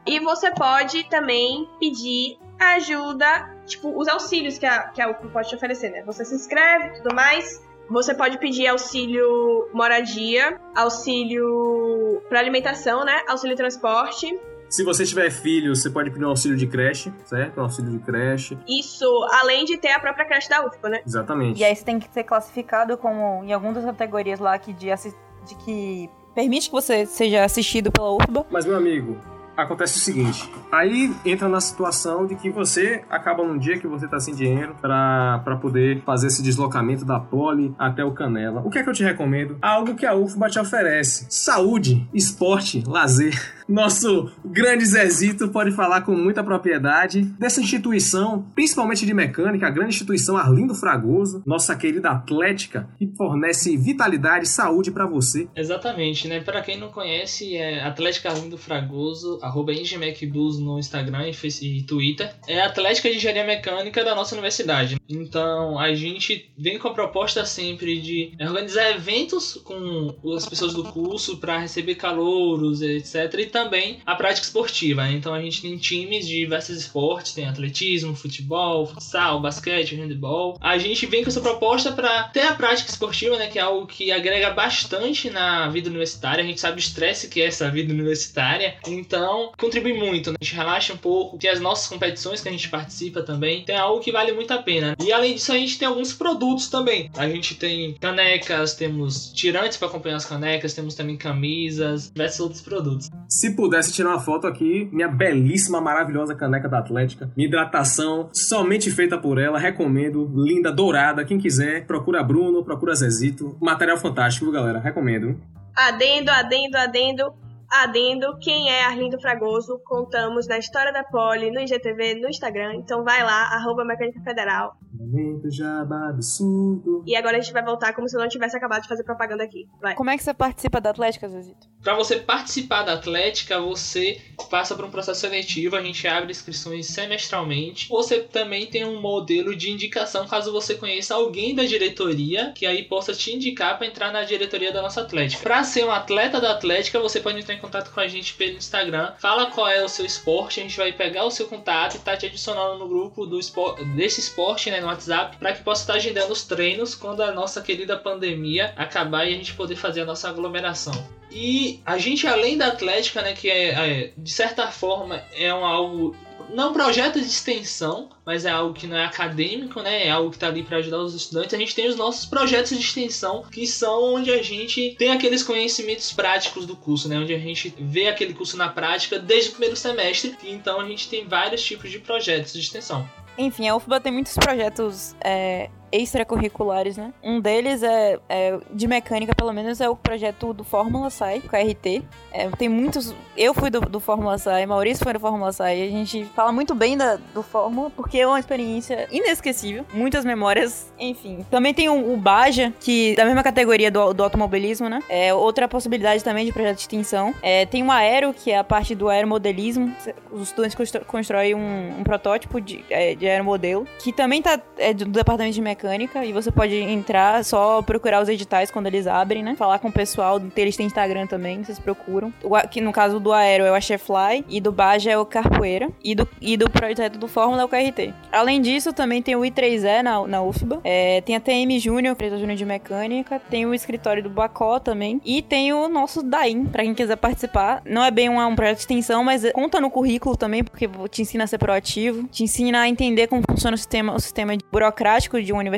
E 0.06 0.20
você 0.20 0.52
pode 0.52 1.04
também 1.10 1.68
pedir 1.80 2.38
ajuda, 2.60 3.50
tipo, 3.66 3.98
os 4.00 4.08
auxílios 4.08 4.58
que 4.58 4.66
a, 4.66 4.84
que 4.90 5.02
a 5.02 5.10
UFBA 5.10 5.30
pode 5.30 5.50
te 5.50 5.56
oferecer, 5.56 5.90
né? 5.90 6.04
Você 6.04 6.24
se 6.24 6.36
inscreve 6.36 6.88
e 6.88 7.02
tudo 7.02 7.16
mais. 7.16 7.64
Você 7.90 8.14
pode 8.16 8.40
pedir 8.40 8.68
auxílio 8.68 9.70
moradia, 9.74 10.60
auxílio 10.76 12.22
para 12.28 12.40
alimentação, 12.40 13.06
né? 13.06 13.22
Auxílio 13.28 13.56
transporte. 13.56 14.40
Se 14.68 14.84
você 14.84 15.06
tiver 15.06 15.30
filho, 15.30 15.76
você 15.76 15.90
pode 15.90 16.10
pedir 16.10 16.26
um 16.26 16.30
auxílio 16.30 16.58
de 16.58 16.66
creche, 16.66 17.14
certo? 17.26 17.60
Um 17.60 17.64
auxílio 17.64 17.92
de 17.92 18.00
creche. 18.00 18.58
Isso, 18.68 19.06
além 19.42 19.64
de 19.66 19.78
ter 19.78 19.92
a 19.92 20.00
própria 20.00 20.26
creche 20.26 20.50
da 20.50 20.66
UFBA, 20.66 20.90
né? 20.90 21.02
Exatamente. 21.06 21.60
E 21.60 21.64
aí 21.64 21.76
você 21.76 21.86
tem 21.86 22.00
que 22.00 22.12
ser 22.12 22.24
classificado 22.24 22.98
como 22.98 23.44
em 23.44 23.54
alguma 23.54 23.74
das 23.74 23.86
categorias 23.86 24.40
lá 24.40 24.58
que 24.58 24.74
de, 24.74 24.88
de 24.88 25.56
que 25.64 26.10
permite 26.34 26.70
que 26.70 26.74
você 26.74 27.06
seja 27.06 27.44
assistido 27.44 27.92
pela 27.92 28.16
UFBA. 28.16 28.48
Mas, 28.50 28.66
meu 28.66 28.76
amigo, 28.76 29.18
acontece 29.56 29.98
o 29.98 30.02
seguinte. 30.02 30.50
Aí 30.72 31.14
entra 31.26 31.48
na 31.48 31.62
situação 31.62 32.26
de 32.26 32.36
que 32.36 32.50
você 32.50 33.04
acaba 33.10 33.44
num 33.44 33.58
dia 33.58 33.78
que 33.78 33.88
você 33.88 34.08
tá 34.08 34.20
sem 34.20 34.34
dinheiro 34.34 34.76
pra 34.82 35.58
poder 35.62 36.02
fazer 36.04 36.28
esse 36.28 36.44
deslocamento 36.44 37.06
da 37.06 37.20
Poli 37.20 37.74
até 37.78 38.04
o 38.04 38.12
Canela. 38.12 38.62
O 38.66 38.70
que 38.70 38.80
é 38.80 38.84
que 38.84 38.90
eu 38.90 38.94
te 38.94 39.04
recomendo? 39.04 39.58
Algo 39.62 39.96
que 39.96 40.06
a 40.06 40.14
UFBA 40.14 40.50
te 40.50 40.60
oferece. 40.60 41.26
Saúde, 41.30 42.08
esporte, 42.14 42.84
lazer. 42.86 43.56
Nosso 43.68 44.32
grande 44.46 44.86
Zezito 44.86 45.50
pode 45.50 45.72
falar 45.72 46.02
com 46.02 46.16
muita 46.16 46.44
propriedade 46.44 47.22
dessa 47.22 47.60
instituição, 47.60 48.46
principalmente 48.54 49.06
de 49.06 49.14
mecânica, 49.14 49.66
a 49.66 49.72
grande 49.72 49.96
instituição 49.96 50.38
Arlindo 50.38 50.76
Fragoso, 50.76 51.42
nossa 51.46 51.76
querida 51.76 52.12
Atlética, 52.12 52.88
que 52.98 53.08
fornece 53.18 53.76
vitalidade 53.76 54.46
e 54.46 54.50
saúde 54.50 54.92
pra 54.92 55.08
você. 55.08 55.48
Exatamente, 55.56 56.28
né? 56.28 56.42
Para 56.42 56.62
quem 56.62 56.80
não 56.80 56.90
conhece, 56.90 57.56
é 57.56 57.84
Atlética 57.84 58.30
Arlindo 58.30 58.58
Fragoso, 58.58 59.40
arroba 59.42 59.74
no 59.74 60.80
Instagram 60.80 61.28
e, 61.28 61.66
e 61.66 61.84
Twitter. 61.84 62.34
É 62.48 62.62
a 62.62 62.68
Atlética 62.68 63.10
de 63.10 63.16
Engenharia 63.16 63.46
Mecânica 63.46 64.04
da 64.04 64.14
nossa 64.14 64.36
universidade. 64.36 64.98
Então, 65.10 65.80
a 65.80 65.94
gente 65.94 66.52
vem 66.58 66.78
com 66.78 66.88
a 66.88 66.94
proposta 66.94 67.46
sempre 67.46 68.00
de 68.00 68.34
organizar 68.40 68.92
eventos 68.92 69.56
com 69.64 70.16
as 70.36 70.48
pessoas 70.48 70.74
do 70.74 70.84
curso 70.84 71.38
para 71.38 71.60
receber 71.60 71.96
calouros, 71.96 72.82
etc. 72.82 73.34
Também 73.56 74.00
a 74.06 74.16
prática 74.16 74.46
esportiva. 74.46 75.04
né? 75.04 75.14
Então, 75.14 75.34
a 75.34 75.42
gente 75.42 75.62
tem 75.62 75.78
times 75.78 76.28
de 76.28 76.40
diversos 76.40 76.76
esportes, 76.76 77.32
tem 77.32 77.46
atletismo, 77.46 78.14
futebol, 78.14 78.86
futsal, 78.86 79.40
basquete, 79.40 79.96
handebol. 79.96 80.58
A 80.60 80.78
gente 80.78 81.06
vem 81.06 81.24
com 81.24 81.30
essa 81.30 81.40
proposta 81.40 81.94
para 81.94 82.24
ter 82.24 82.42
a 82.42 82.54
prática 82.54 82.90
esportiva, 82.90 83.38
né, 83.38 83.48
que 83.48 83.58
é 83.58 83.62
algo 83.62 83.88
que 83.88 84.12
agrega 84.12 84.50
bastante 84.50 85.30
na 85.30 85.70
vida 85.70 85.90
universitária. 85.90 86.44
A 86.44 86.48
gente 86.48 86.60
sabe 86.60 86.78
o 86.78 86.80
estresse 86.80 87.30
que 87.30 87.42
é 87.42 87.46
essa 87.46 87.72
vida 87.72 87.94
universitária, 87.94 88.76
então 88.86 89.54
contribui 89.58 89.94
muito. 89.94 90.32
né? 90.32 90.38
A 90.42 90.44
gente 90.44 90.56
relaxa 90.56 90.94
um 90.94 90.98
pouco, 90.98 91.38
tem 91.38 91.50
as 91.50 91.62
nossas 91.62 91.88
competições 91.88 92.42
que 92.42 92.50
a 92.50 92.52
gente 92.52 92.68
participa 92.68 93.22
também. 93.24 93.64
Tem 93.64 93.78
algo 93.78 94.02
que 94.02 94.12
vale 94.12 94.34
muito 94.34 94.52
a 94.52 94.58
pena. 94.62 94.98
E 95.02 95.14
além 95.14 95.36
disso, 95.36 95.54
a 95.54 95.58
gente 95.58 95.80
tem 95.80 95.88
alguns 95.88 96.12
produtos 96.12 96.68
também. 96.68 97.10
A 97.16 97.30
gente 97.30 97.56
tem 97.56 97.94
canecas, 97.94 98.74
temos 98.76 99.32
tirantes 99.32 99.78
para 99.78 99.88
acompanhar 99.88 100.18
as 100.18 100.26
canecas, 100.26 100.74
temos 100.74 100.94
também 100.94 101.16
camisas, 101.16 102.12
diversos 102.12 102.40
outros 102.42 102.62
produtos. 102.62 103.10
Se 103.46 103.54
pudesse 103.54 103.94
tirar 103.94 104.10
uma 104.10 104.20
foto 104.20 104.48
aqui, 104.48 104.90
minha 104.92 105.08
belíssima, 105.08 105.80
maravilhosa 105.80 106.34
caneca 106.34 106.68
da 106.68 106.80
Atlética. 106.80 107.30
Minha 107.38 107.48
hidratação, 107.48 108.28
somente 108.34 108.90
feita 108.90 109.20
por 109.20 109.38
ela, 109.38 109.60
recomendo. 109.60 110.32
Linda, 110.34 110.72
dourada. 110.72 111.24
Quem 111.24 111.38
quiser, 111.38 111.86
procura 111.86 112.24
Bruno, 112.24 112.66
procura 112.66 112.96
Zezito. 112.96 113.56
Material 113.62 114.00
fantástico, 114.00 114.52
galera? 114.52 114.80
Recomendo. 114.80 115.40
Adendo, 115.76 116.32
adendo, 116.32 116.76
adendo, 116.76 117.34
adendo. 117.70 118.38
Quem 118.40 118.70
é 118.70 118.86
Arlindo 118.86 119.20
Fragoso? 119.20 119.80
Contamos 119.86 120.48
na 120.48 120.58
história 120.58 120.92
da 120.92 121.04
Poli, 121.04 121.52
no 121.52 121.60
IGTV, 121.60 122.16
no 122.16 122.30
Instagram. 122.30 122.76
Então 122.76 123.04
vai 123.04 123.24
lá, 123.24 123.54
arroba 123.54 123.86
Mecânica 123.86 124.22
Federal. 124.22 124.78
Momento 124.94 125.52
jabá 125.52 126.10
absurdo. 126.10 127.04
E 127.06 127.16
agora 127.16 127.38
a 127.38 127.42
gente 127.42 127.52
vai 127.52 127.64
voltar 127.64 127.94
como 127.94 128.08
se 128.08 128.16
eu 128.16 128.22
não 128.22 128.30
tivesse 128.30 128.56
acabado 128.56 128.84
de 128.84 128.88
fazer 128.88 129.04
propaganda 129.04 129.44
aqui. 129.44 129.68
Vai. 129.82 129.96
Como 129.96 130.10
é 130.10 130.18
que 130.18 130.24
você 130.24 130.34
participa 130.34 130.80
da 130.80 130.90
Atlética, 130.92 131.28
Zezito? 131.28 131.68
Para 131.84 131.96
você 131.96 132.18
participar 132.18 132.84
da 132.84 132.94
Atlética, 132.94 133.60
você 133.60 134.22
passa 134.50 134.74
por 134.76 134.86
um 134.86 134.90
processo 134.90 135.22
seletivo, 135.22 135.76
a 135.76 135.82
gente 135.82 136.08
abre 136.08 136.32
inscrições 136.32 136.88
semestralmente. 136.88 137.90
Você 137.90 138.22
também 138.22 138.68
tem 138.68 138.86
um 138.86 139.02
modelo 139.02 139.56
de 139.56 139.70
indicação 139.70 140.28
caso 140.28 140.52
você 140.52 140.76
conheça 140.76 141.16
alguém 141.16 141.54
da 141.54 141.64
diretoria 141.64 142.52
que 142.54 142.66
aí 142.66 142.84
possa 142.84 143.14
te 143.14 143.34
indicar 143.34 143.78
para 143.78 143.88
entrar 143.88 144.12
na 144.12 144.24
diretoria 144.24 144.72
da 144.72 144.82
nossa 144.82 145.02
Atlética. 145.02 145.44
Para 145.44 145.64
ser 145.64 145.86
um 145.86 145.92
atleta 145.92 146.40
da 146.40 146.52
Atlética, 146.52 147.00
você 147.00 147.20
pode 147.20 147.40
entrar 147.40 147.55
em 147.56 147.60
contato 147.60 147.92
com 147.92 148.00
a 148.00 148.08
gente 148.08 148.34
pelo 148.34 148.58
Instagram. 148.58 149.14
Fala 149.20 149.48
qual 149.52 149.68
é 149.68 149.84
o 149.84 149.90
seu 149.90 150.06
esporte, 150.06 150.60
a 150.60 150.64
gente 150.64 150.78
vai 150.78 150.92
pegar 150.92 151.26
o 151.26 151.32
seu 151.32 151.48
contato 151.48 151.96
e 151.96 152.00
tá 152.00 152.16
te 152.16 152.26
adicionando 152.26 152.80
no 152.80 152.88
grupo 152.88 153.26
do 153.26 153.40
espor- 153.40 153.76
desse 153.96 154.20
esporte, 154.20 154.70
né, 154.70 154.80
no 154.80 154.88
WhatsApp, 154.88 155.38
para 155.38 155.54
que 155.54 155.64
possa 155.64 155.82
estar 155.82 155.94
agendando 155.96 156.32
os 156.32 156.44
treinos 156.44 156.96
quando 156.96 157.22
a 157.22 157.32
nossa 157.32 157.62
querida 157.62 157.98
pandemia 157.98 158.74
acabar 158.76 159.26
e 159.26 159.34
a 159.34 159.38
gente 159.38 159.54
poder 159.54 159.76
fazer 159.76 160.02
a 160.02 160.06
nossa 160.06 160.30
aglomeração. 160.30 160.94
E 161.32 161.82
a 161.86 161.98
gente, 161.98 162.26
além 162.28 162.58
da 162.58 162.68
Atlética, 162.68 163.22
né, 163.22 163.34
que 163.34 163.50
é, 163.50 163.70
é, 163.70 164.12
de 164.18 164.32
certa 164.32 164.68
forma 164.68 165.22
é 165.34 165.54
um 165.54 165.66
algo. 165.66 166.16
Não 166.50 166.74
projeto 166.74 167.20
de 167.20 167.26
extensão, 167.26 168.10
mas 168.26 168.46
é 168.46 168.50
algo 168.50 168.74
que 168.74 168.88
não 168.88 168.98
é 168.98 169.06
acadêmico, 169.06 169.82
né? 169.82 170.08
É 170.08 170.12
algo 170.12 170.30
que 170.30 170.38
está 170.38 170.48
ali 170.48 170.64
para 170.64 170.78
ajudar 170.78 171.00
os 171.00 171.14
estudantes. 171.14 171.54
A 171.54 171.58
gente 171.58 171.76
tem 171.76 171.88
os 171.88 171.96
nossos 171.96 172.26
projetos 172.26 172.70
de 172.70 172.84
extensão, 172.84 173.44
que 173.44 173.66
são 173.68 174.16
onde 174.16 174.32
a 174.32 174.42
gente 174.42 174.96
tem 174.98 175.12
aqueles 175.12 175.44
conhecimentos 175.44 176.12
práticos 176.14 176.66
do 176.66 176.76
curso, 176.76 177.08
né? 177.10 177.18
Onde 177.18 177.34
a 177.34 177.40
gente 177.40 177.74
vê 177.80 178.08
aquele 178.08 178.34
curso 178.34 178.58
na 178.58 178.70
prática 178.70 179.20
desde 179.20 179.50
o 179.50 179.52
primeiro 179.54 179.76
semestre. 179.76 180.36
Então 180.44 180.80
a 180.80 180.88
gente 180.88 181.10
tem 181.10 181.28
vários 181.28 181.64
tipos 181.64 181.92
de 181.92 182.00
projetos 182.00 182.54
de 182.54 182.60
extensão. 182.60 183.08
Enfim, 183.38 183.68
a 183.68 183.76
UFBA 183.76 184.00
tem 184.00 184.14
muitos 184.14 184.34
projetos 184.36 185.16
é, 185.22 185.70
extracurriculares, 185.96 186.98
né? 186.98 187.14
Um 187.24 187.40
deles 187.40 187.82
é, 187.84 188.20
é, 188.28 188.58
de 188.72 188.88
mecânica, 188.88 189.34
pelo 189.36 189.54
menos, 189.54 189.80
é 189.80 189.90
o 189.90 189.96
projeto 189.96 190.54
do 190.54 190.64
Fórmula 190.64 191.10
SAI, 191.10 191.40
o 191.40 191.50
KRT. 191.50 192.04
É, 192.32 192.50
tem 192.52 192.68
muitos. 192.68 193.16
Eu 193.38 193.54
fui 193.54 193.70
do, 193.70 193.82
do 193.82 194.00
Fórmula 194.00 194.38
SAI, 194.38 194.66
Maurício 194.66 195.04
foi 195.04 195.14
do 195.14 195.20
Fórmula 195.20 195.52
SAI. 195.52 195.84
A 195.84 195.90
gente 195.90 196.26
fala 196.36 196.52
muito 196.52 196.76
bem 196.76 196.98
da, 196.98 197.18
do 197.34 197.42
Fórmula, 197.42 197.90
porque 197.90 198.20
é 198.20 198.28
uma 198.28 198.40
experiência 198.40 199.08
inesquecível. 199.12 199.86
Muitas 199.94 200.26
memórias, 200.26 200.92
enfim. 201.00 201.46
Também 201.50 201.74
tem 201.74 201.88
o, 201.88 202.14
o 202.14 202.18
Baja, 202.18 202.74
que 202.80 203.16
da 203.16 203.26
mesma 203.26 203.44
categoria 203.44 203.90
do, 203.90 204.14
do 204.14 204.24
automobilismo, 204.24 204.90
né? 204.90 205.02
É 205.08 205.34
outra 205.34 205.68
possibilidade 205.68 206.24
também 206.24 206.46
de 206.46 206.52
projeto 206.52 206.76
de 206.76 206.82
extensão. 206.82 207.34
É, 207.42 207.66
tem 207.66 207.84
o 207.84 207.92
Aero, 207.92 208.34
que 208.34 208.52
é 208.52 208.58
a 208.58 208.64
parte 208.64 208.94
do 208.96 209.08
aeromodelismo. 209.10 209.96
Os 210.32 210.50
estudantes 210.50 210.76
constro- 210.76 211.06
constroem 211.06 211.56
um, 211.56 212.00
um 212.00 212.04
protótipo 212.04 212.60
de, 212.60 212.84
é, 212.90 213.16
de 213.16 213.28
aeromodelo, 213.28 213.88
que 214.00 214.12
também 214.12 214.42
tá 214.42 214.60
é, 214.78 214.94
do 214.94 215.06
departamento 215.06 215.56
de 215.56 215.62
mecânica 215.62 215.85
Unimecânica 215.86 216.26
e 216.26 216.34
você 216.34 216.52
pode 216.52 216.76
entrar, 216.76 217.44
só 217.44 217.82
procurar 217.82 218.22
os 218.22 218.30
editais 218.30 218.72
quando 218.72 218.88
eles 218.88 219.08
abrem, 219.08 219.44
né? 219.44 219.56
Falar 219.56 219.80
com 219.80 219.88
o 219.88 219.92
pessoal, 219.92 220.42
eles 220.56 220.76
têm 220.76 220.86
Instagram 220.86 221.28
também, 221.28 221.64
vocês 221.64 221.80
procuram. 221.80 222.34
O, 222.44 222.56
que 222.68 222.82
no 222.82 222.92
caso 222.92 223.20
do 223.20 223.32
Aero 223.32 223.66
é 223.66 223.72
o 223.72 223.76
Achefly 223.76 224.44
e 224.50 224.60
do 224.60 224.72
Baja 224.72 225.12
é 225.12 225.18
o 225.18 225.26
Carpoeira 225.26 225.90
e 226.04 226.16
do, 226.16 226.28
e 226.42 226.58
do 226.58 226.70
projeto 226.70 227.18
do 227.18 227.28
Fórmula 227.28 227.62
é 227.62 227.66
o 227.66 227.68
KRT. 227.68 228.14
Além 228.32 228.62
disso, 228.62 228.92
também 228.92 229.22
tem 229.22 229.36
o 229.36 229.42
I3E 229.42 230.02
na, 230.02 230.28
na 230.28 230.42
UFBA, 230.42 230.82
é, 230.84 231.22
tem 231.22 231.36
a 231.36 231.40
TM 231.40 231.80
Júnior, 231.80 232.14
empresa 232.14 232.38
Júnior 232.38 232.58
de 232.58 232.66
Mecânica, 232.66 233.40
tem 233.50 233.66
o 233.66 233.74
escritório 233.74 234.24
do 234.24 234.30
Bacó 234.30 234.80
também 234.80 235.22
e 235.24 235.42
tem 235.42 235.74
o 235.74 235.88
nosso 235.88 236.24
DAIM, 236.24 236.66
para 236.66 236.84
quem 236.84 236.94
quiser 236.94 237.18
participar. 237.18 237.82
Não 237.86 238.04
é 238.04 238.12
bem 238.12 238.30
um, 238.30 238.40
um 238.40 238.56
projeto 238.56 238.78
de 238.78 238.82
extensão, 238.82 239.24
mas 239.24 239.50
conta 239.52 239.80
no 239.80 239.90
currículo 239.90 240.36
também, 240.36 240.64
porque 240.64 240.90
te 241.10 241.22
ensina 241.22 241.44
a 241.44 241.48
ser 241.48 241.58
proativo, 241.58 242.28
te 242.28 242.44
ensina 242.44 242.82
a 242.82 242.90
entender 242.90 243.28
como 243.28 243.42
funciona 243.48 243.76
o 243.76 243.78
sistema, 243.78 244.16
o 244.16 244.20
sistema 244.20 244.56
burocrático 244.72 245.42
de 245.42 245.52
uma 245.52 245.60
universidade. 245.60 245.75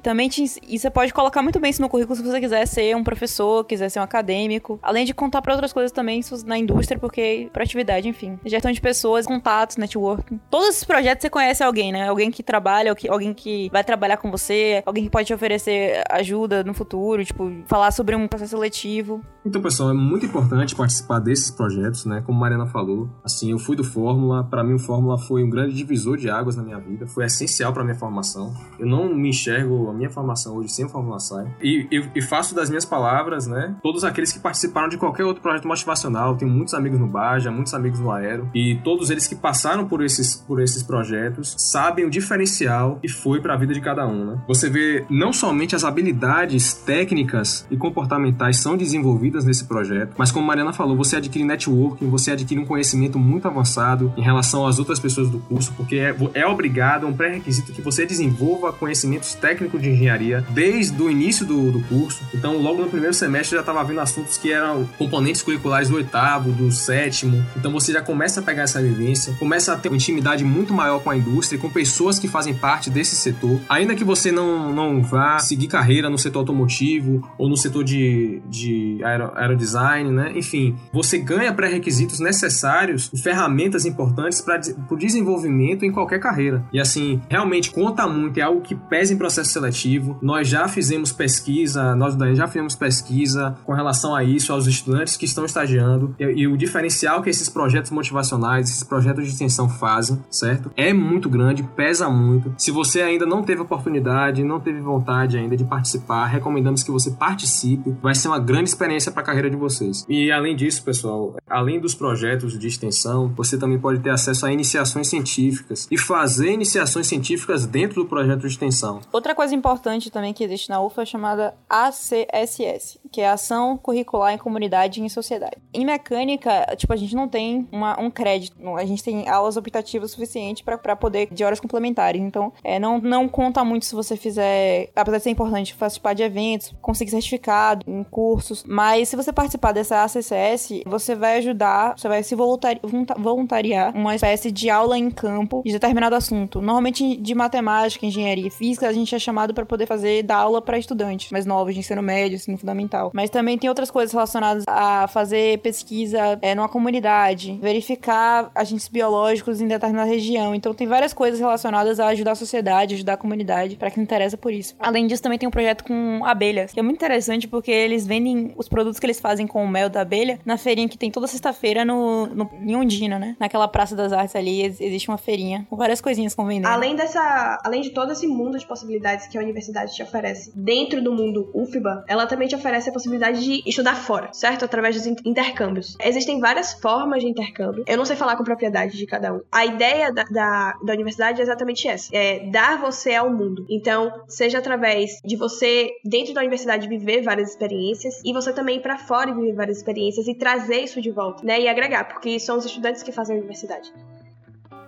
Também 0.00 0.28
te, 0.28 0.44
e 0.66 0.78
você 0.78 0.90
pode 0.90 1.12
colocar 1.12 1.42
muito 1.42 1.58
bem 1.60 1.70
isso 1.70 1.82
no 1.82 1.88
currículo 1.88 2.16
se 2.16 2.22
você 2.22 2.40
quiser 2.40 2.66
ser 2.66 2.96
um 2.96 3.04
professor, 3.04 3.64
quiser 3.64 3.88
ser 3.88 4.00
um 4.00 4.02
acadêmico, 4.02 4.78
além 4.82 5.04
de 5.04 5.14
contar 5.14 5.42
para 5.42 5.52
outras 5.52 5.72
coisas 5.72 5.92
também 5.92 6.20
na 6.44 6.58
indústria, 6.58 6.98
porque 6.98 7.48
proatividade, 7.52 8.08
enfim. 8.08 8.38
Gestão 8.44 8.72
de 8.72 8.80
pessoas, 8.80 9.26
contatos, 9.26 9.76
networking. 9.76 10.40
Todos 10.50 10.68
esses 10.68 10.84
projetos 10.84 11.22
você 11.22 11.30
conhece 11.30 11.62
alguém, 11.62 11.92
né? 11.92 12.08
Alguém 12.08 12.30
que 12.30 12.42
trabalha, 12.42 12.94
alguém 13.08 13.34
que 13.34 13.68
vai 13.70 13.84
trabalhar 13.84 14.16
com 14.16 14.30
você, 14.30 14.82
alguém 14.86 15.04
que 15.04 15.10
pode 15.10 15.26
te 15.26 15.34
oferecer 15.34 16.02
ajuda 16.10 16.62
no 16.62 16.74
futuro, 16.74 17.24
tipo, 17.24 17.50
falar 17.66 17.90
sobre 17.90 18.14
um 18.16 18.26
processo 18.28 18.50
seletivo. 18.50 19.24
Então, 19.46 19.60
pessoal, 19.60 19.90
é 19.90 19.92
muito 19.92 20.24
importante 20.24 20.74
participar 20.74 21.18
desses 21.18 21.50
projetos, 21.50 22.06
né? 22.06 22.22
Como 22.24 22.38
a 22.38 22.40
Mariana 22.40 22.66
falou, 22.66 23.10
assim, 23.22 23.50
eu 23.50 23.58
fui 23.58 23.76
do 23.76 23.84
Fórmula, 23.84 24.42
para 24.42 24.64
mim 24.64 24.72
o 24.72 24.78
Fórmula 24.78 25.18
foi 25.18 25.44
um 25.44 25.50
grande 25.50 25.74
divisor 25.74 26.16
de 26.16 26.30
águas 26.30 26.56
na 26.56 26.62
minha 26.62 26.78
vida, 26.78 27.06
foi 27.06 27.26
essencial 27.26 27.70
para 27.70 27.84
minha 27.84 27.94
formação. 27.94 28.54
Eu 28.78 28.86
não 28.86 29.14
me 29.14 29.28
enxergo 29.28 29.90
a 29.90 29.92
minha 29.92 30.08
formação 30.08 30.56
hoje 30.56 30.70
sem 30.70 30.88
Fórmula 30.88 31.18
Sai. 31.18 31.46
E, 31.60 31.86
e, 31.92 32.10
e, 32.14 32.22
faço 32.22 32.54
das 32.54 32.70
minhas 32.70 32.86
palavras, 32.86 33.46
né? 33.46 33.76
Todos 33.82 34.02
aqueles 34.02 34.32
que 34.32 34.38
participaram 34.38 34.88
de 34.88 34.96
qualquer 34.96 35.24
outro 35.24 35.42
projeto 35.42 35.68
motivacional, 35.68 36.36
tenho 36.36 36.50
muitos 36.50 36.72
amigos 36.72 36.98
no 36.98 37.06
Baja, 37.06 37.50
muitos 37.50 37.74
amigos 37.74 38.00
no 38.00 38.10
Aero, 38.10 38.48
e 38.54 38.80
todos 38.82 39.10
eles 39.10 39.26
que 39.26 39.34
passaram 39.34 39.86
por 39.86 40.02
esses, 40.02 40.36
por 40.36 40.62
esses 40.62 40.82
projetos 40.82 41.54
sabem 41.58 42.06
o 42.06 42.10
diferencial 42.10 42.98
que 43.00 43.08
foi 43.08 43.42
para 43.42 43.52
a 43.52 43.56
vida 43.58 43.74
de 43.74 43.80
cada 43.82 44.06
um, 44.06 44.24
né? 44.24 44.42
Você 44.48 44.70
vê 44.70 45.04
não 45.10 45.34
somente 45.34 45.76
as 45.76 45.84
habilidades 45.84 46.72
técnicas 46.72 47.66
e 47.70 47.76
comportamentais 47.76 48.56
são 48.56 48.74
desenvolvidas 48.74 49.33
nesse 49.42 49.64
projeto, 49.64 50.12
mas 50.18 50.30
como 50.30 50.44
a 50.44 50.48
Mariana 50.48 50.72
falou, 50.72 50.96
você 50.96 51.16
adquire 51.16 51.44
networking, 51.44 52.08
você 52.10 52.32
adquire 52.32 52.60
um 52.60 52.66
conhecimento 52.66 53.18
muito 53.18 53.48
avançado 53.48 54.12
em 54.16 54.22
relação 54.22 54.66
às 54.66 54.78
outras 54.78 54.98
pessoas 54.98 55.30
do 55.30 55.38
curso, 55.38 55.72
porque 55.76 55.96
é, 55.96 56.14
é 56.34 56.46
obrigado, 56.46 57.06
é 57.06 57.08
um 57.08 57.12
pré-requisito 57.12 57.72
que 57.72 57.80
você 57.80 58.04
desenvolva 58.04 58.72
conhecimentos 58.72 59.34
técnicos 59.34 59.80
de 59.80 59.90
engenharia 59.90 60.44
desde 60.50 61.00
o 61.02 61.10
início 61.10 61.46
do, 61.46 61.72
do 61.72 61.80
curso. 61.84 62.22
Então, 62.34 62.58
logo 62.58 62.82
no 62.82 62.88
primeiro 62.88 63.14
semestre 63.14 63.54
já 63.54 63.60
estava 63.60 63.82
vendo 63.84 64.00
assuntos 64.00 64.36
que 64.36 64.52
eram 64.52 64.88
componentes 64.98 65.42
curriculares 65.42 65.88
do 65.88 65.96
oitavo, 65.96 66.52
do 66.52 66.70
sétimo. 66.70 67.44
Então, 67.56 67.72
você 67.72 67.92
já 67.92 68.02
começa 68.02 68.40
a 68.40 68.42
pegar 68.42 68.62
essa 68.62 68.82
vivência, 68.82 69.34
começa 69.38 69.72
a 69.72 69.76
ter 69.76 69.88
uma 69.88 69.96
intimidade 69.96 70.44
muito 70.44 70.72
maior 70.72 71.00
com 71.00 71.10
a 71.10 71.16
indústria, 71.16 71.58
com 71.58 71.70
pessoas 71.70 72.18
que 72.18 72.28
fazem 72.28 72.54
parte 72.54 72.90
desse 72.90 73.16
setor. 73.16 73.60
Ainda 73.68 73.94
que 73.94 74.04
você 74.04 74.30
não, 74.30 74.72
não 74.72 75.02
vá 75.02 75.38
seguir 75.38 75.68
carreira 75.68 76.10
no 76.10 76.18
setor 76.18 76.40
automotivo 76.40 77.28
ou 77.38 77.48
no 77.48 77.56
setor 77.56 77.84
de, 77.84 78.42
de 78.48 78.98
aero, 79.02 79.23
aerodesign, 79.34 80.10
né? 80.10 80.32
Enfim, 80.34 80.76
você 80.92 81.18
ganha 81.18 81.52
pré-requisitos 81.52 82.20
necessários 82.20 83.10
e 83.12 83.20
ferramentas 83.20 83.84
importantes 83.84 84.40
para 84.40 84.60
o 84.90 84.96
desenvolvimento 84.96 85.84
em 85.84 85.92
qualquer 85.92 86.18
carreira. 86.18 86.64
E 86.72 86.80
assim, 86.80 87.20
realmente 87.28 87.70
conta 87.70 88.06
muito, 88.06 88.38
é 88.38 88.42
algo 88.42 88.60
que 88.60 88.74
pesa 88.74 89.12
em 89.12 89.16
processo 89.16 89.50
seletivo. 89.50 90.18
Nós 90.20 90.48
já 90.48 90.68
fizemos 90.68 91.12
pesquisa, 91.12 91.94
nós 91.94 92.14
daí 92.16 92.34
já 92.34 92.46
fizemos 92.46 92.74
pesquisa 92.74 93.56
com 93.64 93.72
relação 93.72 94.14
a 94.14 94.22
isso, 94.22 94.52
aos 94.52 94.66
estudantes 94.66 95.16
que 95.16 95.24
estão 95.24 95.44
estagiando 95.44 96.14
e, 96.18 96.24
e 96.24 96.48
o 96.48 96.56
diferencial 96.56 97.22
que 97.22 97.30
esses 97.30 97.48
projetos 97.48 97.90
motivacionais, 97.90 98.68
esses 98.68 98.84
projetos 98.84 99.24
de 99.24 99.30
extensão 99.30 99.68
fazem, 99.68 100.22
certo? 100.30 100.70
É 100.76 100.92
muito 100.92 101.28
grande, 101.28 101.62
pesa 101.62 102.08
muito. 102.08 102.54
Se 102.58 102.70
você 102.70 103.02
ainda 103.02 103.26
não 103.26 103.42
teve 103.42 103.62
oportunidade, 103.62 104.44
não 104.44 104.60
teve 104.60 104.80
vontade 104.80 105.36
ainda 105.36 105.56
de 105.56 105.64
participar, 105.64 106.26
recomendamos 106.26 106.82
que 106.82 106.90
você 106.90 107.10
participe. 107.10 107.94
Vai 108.02 108.14
ser 108.14 108.28
uma 108.28 108.38
grande 108.38 108.68
experiência 108.68 109.10
para 109.14 109.22
a 109.22 109.26
carreira 109.26 109.48
de 109.48 109.56
vocês. 109.56 110.04
E 110.08 110.30
além 110.30 110.54
disso, 110.54 110.82
pessoal, 110.82 111.36
além 111.48 111.80
dos 111.80 111.94
projetos 111.94 112.58
de 112.58 112.66
extensão, 112.66 113.32
você 113.34 113.56
também 113.56 113.78
pode 113.78 114.00
ter 114.00 114.10
acesso 114.10 114.44
a 114.44 114.52
iniciações 114.52 115.08
científicas 115.08 115.88
e 115.90 115.96
fazer 115.96 116.52
iniciações 116.52 117.06
científicas 117.06 117.64
dentro 117.64 118.02
do 118.02 118.08
projeto 118.08 118.40
de 118.40 118.48
extensão. 118.48 119.00
Outra 119.12 119.34
coisa 119.34 119.54
importante 119.54 120.10
também 120.10 120.32
que 120.32 120.44
existe 120.44 120.68
na 120.68 120.82
UFA 120.82 121.02
é 121.02 121.06
chamada 121.06 121.54
ACSS, 121.68 122.98
que 123.10 123.20
é 123.20 123.30
Ação 123.30 123.76
Curricular 123.76 124.34
em 124.34 124.38
Comunidade 124.38 125.00
e 125.00 125.04
em 125.04 125.08
Sociedade. 125.08 125.56
Em 125.72 125.84
mecânica, 125.84 126.74
tipo, 126.76 126.92
a 126.92 126.96
gente 126.96 127.14
não 127.14 127.28
tem 127.28 127.68
uma, 127.70 128.00
um 128.00 128.10
crédito, 128.10 128.56
a 128.76 128.84
gente 128.84 129.02
tem 129.02 129.28
aulas 129.28 129.56
optativas 129.56 130.10
suficientes 130.10 130.62
para 130.62 130.96
poder 130.96 131.28
de 131.30 131.44
horas 131.44 131.60
complementares. 131.60 132.20
Então, 132.20 132.52
é, 132.62 132.78
não, 132.78 133.00
não 133.00 133.28
conta 133.28 133.64
muito 133.64 133.84
se 133.84 133.94
você 133.94 134.16
fizer, 134.16 134.90
apesar 134.96 135.18
de 135.18 135.24
ser 135.24 135.30
importante 135.30 135.74
participar 135.74 136.14
de 136.14 136.22
eventos, 136.22 136.74
conseguir 136.80 137.10
certificado 137.10 137.84
em 137.86 138.02
cursos, 138.04 138.64
mas 138.66 139.03
se 139.04 139.16
você 139.16 139.32
participar 139.32 139.72
dessa 139.72 140.04
ACSS, 140.04 140.82
você 140.86 141.14
vai 141.14 141.38
ajudar, 141.38 141.94
você 141.96 142.08
vai 142.08 142.22
se 142.22 142.34
voluntari 142.34 142.80
voluntariar 143.18 143.94
uma 143.94 144.14
espécie 144.14 144.50
de 144.50 144.70
aula 144.70 144.98
em 144.98 145.10
campo 145.10 145.62
de 145.64 145.72
determinado 145.72 146.14
assunto. 146.14 146.60
Normalmente 146.60 147.16
de 147.16 147.34
matemática, 147.34 148.06
engenharia 148.06 148.46
e 148.46 148.50
física, 148.50 148.88
a 148.88 148.92
gente 148.92 149.14
é 149.14 149.18
chamado 149.18 149.54
para 149.54 149.66
poder 149.66 149.86
fazer 149.86 150.22
dar 150.22 150.36
aula 150.36 150.60
para 150.60 150.78
estudantes 150.78 151.30
mais 151.30 151.46
novos 151.46 151.74
de 151.74 151.80
ensino 151.80 152.02
médio, 152.02 152.36
ensino 152.36 152.58
fundamental. 152.58 153.10
Mas 153.14 153.30
também 153.30 153.58
tem 153.58 153.68
outras 153.68 153.90
coisas 153.90 154.12
relacionadas 154.12 154.64
a 154.66 155.06
fazer 155.08 155.58
pesquisa 155.58 156.38
é, 156.42 156.54
numa 156.54 156.68
comunidade, 156.68 157.58
verificar 157.60 158.50
agentes 158.54 158.88
biológicos 158.88 159.60
em 159.60 159.68
determinada 159.68 160.10
região. 160.10 160.54
Então 160.54 160.74
tem 160.74 160.86
várias 160.86 161.12
coisas 161.12 161.40
relacionadas 161.40 162.00
a 162.00 162.08
ajudar 162.08 162.32
a 162.32 162.36
sociedade, 162.36 162.94
ajudar 162.94 163.14
a 163.14 163.16
comunidade, 163.16 163.76
para 163.76 163.90
quem 163.90 164.02
interessa 164.02 164.36
por 164.36 164.52
isso. 164.52 164.74
Além 164.78 165.06
disso, 165.06 165.22
também 165.22 165.38
tem 165.38 165.48
um 165.48 165.52
projeto 165.52 165.84
com 165.84 166.24
abelhas, 166.24 166.72
que 166.72 166.80
é 166.80 166.82
muito 166.82 166.96
interessante 166.96 167.48
porque 167.48 167.70
eles 167.70 168.06
vendem 168.06 168.52
os 168.56 168.68
produtos 168.68 168.93
que 168.98 169.06
eles 169.06 169.20
fazem 169.20 169.46
com 169.46 169.64
o 169.64 169.68
mel 169.68 169.88
da 169.88 170.00
abelha 170.00 170.38
na 170.44 170.56
feirinha 170.56 170.88
que 170.88 170.98
tem 170.98 171.10
toda 171.10 171.26
sexta-feira 171.26 171.84
no, 171.84 172.26
no, 172.26 172.50
em 172.62 172.76
Ondina, 172.76 173.18
né? 173.18 173.36
Naquela 173.38 173.68
Praça 173.68 173.94
das 173.94 174.12
Artes 174.12 174.36
ali, 174.36 174.62
existe 174.62 175.08
uma 175.08 175.18
feirinha 175.18 175.66
com 175.68 175.76
várias 175.76 176.00
coisinhas 176.00 176.34
com 176.34 176.46
vendendo. 176.46 176.66
Além 176.66 176.96
dessa, 176.96 177.58
além 177.64 177.80
de 177.80 177.90
todo 177.90 178.12
esse 178.12 178.26
mundo 178.26 178.58
de 178.58 178.66
possibilidades 178.66 179.26
que 179.26 179.38
a 179.38 179.40
universidade 179.40 179.94
te 179.94 180.02
oferece 180.02 180.52
dentro 180.54 181.02
do 181.02 181.12
mundo 181.12 181.50
UFBA, 181.54 182.04
ela 182.08 182.26
também 182.26 182.48
te 182.48 182.54
oferece 182.54 182.88
a 182.88 182.92
possibilidade 182.92 183.42
de 183.42 183.62
estudar 183.68 183.94
fora, 183.94 184.30
certo? 184.32 184.64
Através 184.64 184.96
dos 184.96 185.06
intercâmbios. 185.24 185.96
Existem 186.00 186.40
várias 186.40 186.72
formas 186.74 187.22
de 187.22 187.28
intercâmbio. 187.28 187.84
Eu 187.86 187.96
não 187.96 188.04
sei 188.04 188.16
falar 188.16 188.36
com 188.36 188.44
propriedade 188.44 188.96
de 188.96 189.06
cada 189.06 189.32
um. 189.32 189.40
A 189.50 189.64
ideia 189.64 190.12
da, 190.12 190.24
da, 190.24 190.74
da 190.84 190.92
universidade 190.92 191.40
é 191.40 191.42
exatamente 191.42 191.88
essa: 191.88 192.08
é 192.12 192.50
dar 192.50 192.80
você 192.80 193.14
ao 193.14 193.30
mundo. 193.30 193.66
Então, 193.68 194.12
seja 194.28 194.58
através 194.58 195.20
de 195.24 195.36
você, 195.36 195.90
dentro 196.04 196.34
da 196.34 196.40
universidade, 196.40 196.88
viver 196.88 197.22
várias 197.22 197.50
experiências 197.50 198.20
e 198.24 198.32
você 198.32 198.52
também 198.52 198.73
ir 198.74 198.80
pra 198.80 198.98
fora 198.98 199.30
e 199.30 199.34
viver 199.34 199.54
várias 199.54 199.78
experiências 199.78 200.26
e 200.28 200.34
trazer 200.34 200.80
isso 200.80 201.00
de 201.00 201.10
volta, 201.10 201.44
né? 201.44 201.60
E 201.60 201.68
agregar, 201.68 202.04
porque 202.04 202.38
são 202.38 202.58
os 202.58 202.64
estudantes 202.64 203.02
que 203.02 203.12
fazem 203.12 203.36
a 203.36 203.38
universidade. 203.38 203.92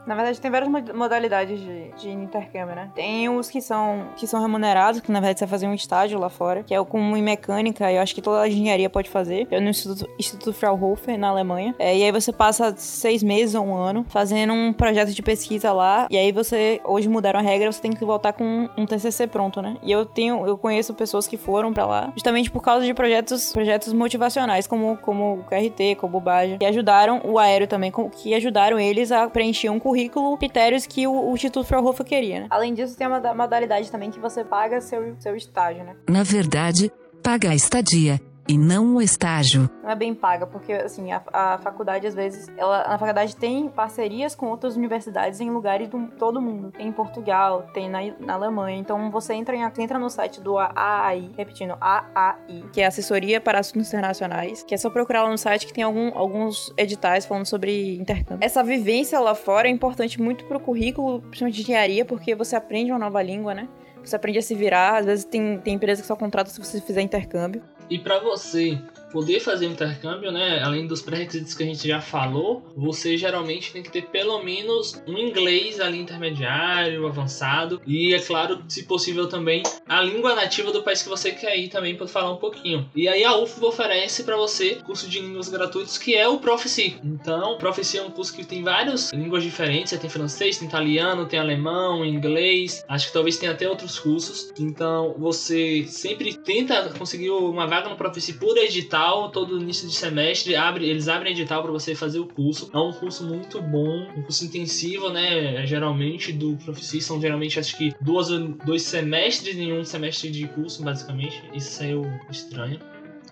Na 0.06 0.14
verdade, 0.14 0.40
tem 0.40 0.50
várias 0.50 0.70
modalidades 0.94 1.58
de, 1.58 1.90
de 1.98 2.10
intercâmbio, 2.10 2.76
né? 2.76 2.90
Tem 2.94 3.28
os 3.28 3.50
que 3.50 3.60
são, 3.60 4.06
que 4.16 4.26
são 4.26 4.40
remunerados, 4.40 5.00
que 5.00 5.10
na 5.10 5.18
verdade 5.18 5.40
você 5.40 5.46
vai 5.46 5.50
fazer 5.50 5.66
um 5.66 5.74
estágio 5.74 6.18
lá 6.18 6.30
fora, 6.30 6.62
que 6.62 6.72
é 6.72 6.80
o 6.80 6.86
como 6.86 7.16
em 7.16 7.22
mecânica, 7.22 7.90
eu 7.90 8.00
acho 8.00 8.14
que 8.14 8.22
toda 8.22 8.40
a 8.40 8.48
engenharia 8.48 8.88
pode 8.88 9.10
fazer. 9.10 9.48
Eu 9.50 9.60
no 9.60 9.68
Instituto, 9.68 10.08
Instituto 10.18 10.52
Fraunhofer, 10.52 11.18
na 11.18 11.28
Alemanha. 11.28 11.74
É, 11.78 11.96
e 11.96 12.04
aí 12.04 12.12
você 12.12 12.32
passa 12.32 12.72
seis 12.76 13.22
meses 13.22 13.54
ou 13.56 13.66
um 13.66 13.74
ano 13.74 14.06
fazendo 14.08 14.52
um 14.52 14.72
projeto 14.72 15.10
de 15.12 15.22
pesquisa 15.22 15.72
lá. 15.72 16.06
E 16.08 16.16
aí 16.16 16.30
você, 16.30 16.80
hoje 16.84 17.08
mudaram 17.08 17.40
a 17.40 17.42
regra, 17.42 17.72
você 17.72 17.82
tem 17.82 17.90
que 17.90 18.04
voltar 18.04 18.32
com 18.32 18.68
um 18.76 18.86
TCC 18.86 19.26
pronto, 19.26 19.60
né? 19.60 19.76
E 19.82 19.90
eu 19.90 20.06
tenho, 20.06 20.46
eu 20.46 20.56
conheço 20.56 20.94
pessoas 20.94 21.26
que 21.26 21.36
foram 21.36 21.72
para 21.72 21.84
lá, 21.84 22.12
justamente 22.14 22.50
por 22.50 22.62
causa 22.62 22.86
de 22.86 22.94
projetos, 22.94 23.52
projetos 23.52 23.92
motivacionais, 23.92 24.68
como, 24.68 24.96
como 24.98 25.40
o 25.40 25.44
KRT, 25.44 25.96
como 25.96 26.18
o 26.18 26.20
Baja, 26.20 26.58
que 26.58 26.64
ajudaram 26.64 27.20
o 27.24 27.38
Aéreo 27.38 27.66
também, 27.66 27.92
que 28.12 28.34
ajudaram 28.34 28.78
eles 28.78 29.10
a 29.10 29.28
preencher 29.28 29.68
um 29.68 29.80
currículo 29.80 29.95
currículo 29.96 30.36
critérios 30.36 30.86
que 30.86 31.06
o, 31.06 31.30
o 31.30 31.34
Instituto 31.34 31.66
Fraunhofer 31.66 32.04
queria, 32.04 32.40
né? 32.40 32.46
Além 32.50 32.74
disso, 32.74 32.96
tem 32.96 33.06
uma 33.06 33.20
modalidade 33.34 33.90
também 33.90 34.10
que 34.10 34.20
você 34.20 34.44
paga 34.44 34.80
seu, 34.80 35.16
seu 35.18 35.34
estágio, 35.34 35.82
né? 35.84 35.96
Na 36.08 36.22
verdade, 36.22 36.92
paga 37.22 37.50
a 37.50 37.54
estadia 37.54 38.20
e 38.48 38.56
não 38.56 38.96
o 38.96 39.02
estágio. 39.02 39.68
Não 39.82 39.90
é 39.90 39.94
bem 39.94 40.14
paga, 40.14 40.46
porque 40.46 40.72
assim, 40.72 41.12
a, 41.12 41.22
a 41.32 41.58
faculdade 41.58 42.06
às 42.06 42.14
vezes, 42.14 42.48
ela, 42.56 42.82
a 42.82 42.98
faculdade 42.98 43.36
tem 43.36 43.68
parcerias 43.68 44.34
com 44.34 44.46
outras 44.46 44.76
universidades 44.76 45.40
em 45.40 45.50
lugares 45.50 45.88
do 45.88 46.06
todo 46.18 46.40
mundo. 46.40 46.70
Tem 46.70 46.88
em 46.88 46.92
Portugal, 46.92 47.68
tem 47.72 47.88
na, 47.88 48.00
na 48.20 48.34
Alemanha. 48.34 48.78
Então 48.78 49.10
você 49.10 49.34
entra, 49.34 49.54
em, 49.56 49.62
entra 49.62 49.98
no 49.98 50.08
site 50.08 50.40
do 50.40 50.58
AAI, 50.58 51.30
repetindo, 51.36 51.76
AAI, 51.80 52.64
que 52.72 52.80
é 52.80 52.86
Assessoria 52.86 53.40
para 53.40 53.58
Assuntos 53.58 53.88
Internacionais, 53.88 54.62
que 54.62 54.74
é 54.74 54.78
só 54.78 54.90
procurar 54.90 55.22
lá 55.22 55.30
no 55.30 55.38
site 55.38 55.66
que 55.66 55.72
tem 55.72 55.84
algum, 55.84 56.16
alguns 56.16 56.72
editais 56.76 57.26
falando 57.26 57.46
sobre 57.46 57.96
intercâmbio. 57.96 58.44
Essa 58.44 58.62
vivência 58.62 59.18
lá 59.20 59.34
fora 59.34 59.68
é 59.68 59.70
importante 59.70 60.20
muito 60.20 60.44
pro 60.44 60.60
currículo, 60.60 61.20
principalmente 61.20 61.56
de 61.56 61.62
engenharia, 61.62 62.04
porque 62.04 62.34
você 62.34 62.56
aprende 62.56 62.90
uma 62.92 62.98
nova 62.98 63.22
língua, 63.22 63.54
né? 63.54 63.68
Você 64.06 64.14
aprende 64.14 64.38
a 64.38 64.42
se 64.42 64.54
virar. 64.54 64.98
Às 64.98 65.06
vezes 65.06 65.24
tem, 65.24 65.58
tem 65.58 65.74
empresa 65.74 66.00
que 66.00 66.06
só 66.06 66.14
contrata 66.14 66.48
se 66.48 66.58
você 66.58 66.80
fizer 66.80 67.02
intercâmbio. 67.02 67.62
E 67.88 67.98
para 67.98 68.18
você 68.18 68.80
poder 69.10 69.40
fazer 69.40 69.66
intercâmbio, 69.66 70.30
né, 70.30 70.60
além 70.62 70.86
dos 70.86 71.02
pré-requisitos 71.02 71.54
que 71.54 71.62
a 71.62 71.66
gente 71.66 71.86
já 71.86 72.00
falou, 72.00 72.62
você 72.76 73.16
geralmente 73.16 73.72
tem 73.72 73.82
que 73.82 73.90
ter 73.90 74.06
pelo 74.06 74.42
menos 74.42 75.02
um 75.06 75.16
inglês 75.16 75.80
ali 75.80 76.00
intermediário, 76.00 77.06
avançado 77.06 77.80
e 77.86 78.14
é 78.14 78.20
claro, 78.20 78.62
se 78.68 78.84
possível 78.84 79.28
também 79.28 79.62
a 79.88 80.00
língua 80.02 80.34
nativa 80.34 80.72
do 80.72 80.82
país 80.82 81.02
que 81.02 81.08
você 81.08 81.32
quer 81.32 81.56
ir 81.58 81.68
também 81.68 81.96
para 81.96 82.06
falar 82.06 82.32
um 82.32 82.36
pouquinho. 82.36 82.88
E 82.94 83.08
aí 83.08 83.24
a 83.24 83.36
UFBA 83.36 83.68
oferece 83.68 84.24
para 84.24 84.36
você 84.36 84.76
curso 84.76 85.08
de 85.08 85.20
línguas 85.20 85.48
gratuitos 85.48 85.98
que 85.98 86.14
é 86.14 86.28
o 86.28 86.38
Profici. 86.38 86.98
Então, 87.04 87.58
Profici 87.58 87.98
é 87.98 88.02
um 88.02 88.10
curso 88.10 88.34
que 88.34 88.44
tem 88.44 88.62
várias 88.62 89.12
línguas 89.12 89.42
diferentes, 89.42 89.90
você 89.90 89.98
tem 89.98 90.10
francês, 90.10 90.58
tem 90.58 90.68
italiano, 90.68 91.26
tem 91.26 91.38
alemão, 91.38 92.04
inglês, 92.04 92.84
acho 92.88 93.08
que 93.08 93.12
talvez 93.12 93.36
tenha 93.36 93.52
até 93.52 93.68
outros 93.68 93.98
cursos. 93.98 94.52
Então, 94.58 95.14
você 95.18 95.84
sempre 95.88 96.34
tenta 96.34 96.90
conseguir 96.98 97.30
uma 97.30 97.66
vaga 97.66 97.88
no 97.88 97.96
Profici 97.96 98.34
por 98.34 98.56
edital 98.56 98.95
edital 98.96 99.30
todo 99.30 99.60
início 99.60 99.86
de 99.86 99.94
semestre, 99.94 100.56
abre, 100.56 100.88
eles 100.88 101.08
abrem 101.08 101.32
edital 101.32 101.62
para 101.62 101.70
você 101.70 101.94
fazer 101.94 102.18
o 102.18 102.26
curso. 102.26 102.70
É 102.72 102.78
um 102.78 102.92
curso 102.92 103.24
muito 103.24 103.60
bom, 103.60 104.08
um 104.16 104.22
curso 104.22 104.44
intensivo, 104.44 105.10
né? 105.10 105.66
Geralmente 105.66 106.32
do 106.32 106.56
Profici 106.56 107.00
são 107.00 107.20
geralmente 107.20 107.58
acho 107.58 107.76
que 107.76 107.94
duas, 108.00 108.28
dois 108.64 108.82
semestres 108.82 109.56
em 109.56 109.72
um 109.78 109.84
semestre 109.84 110.30
de 110.30 110.48
curso, 110.48 110.82
basicamente. 110.82 111.42
Isso 111.54 111.72
saiu 111.72 112.02
estranho. 112.30 112.80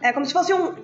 É 0.03 0.13
como 0.13 0.27
se 0.27 0.33
fosse 0.33 0.53
um, 0.53 0.75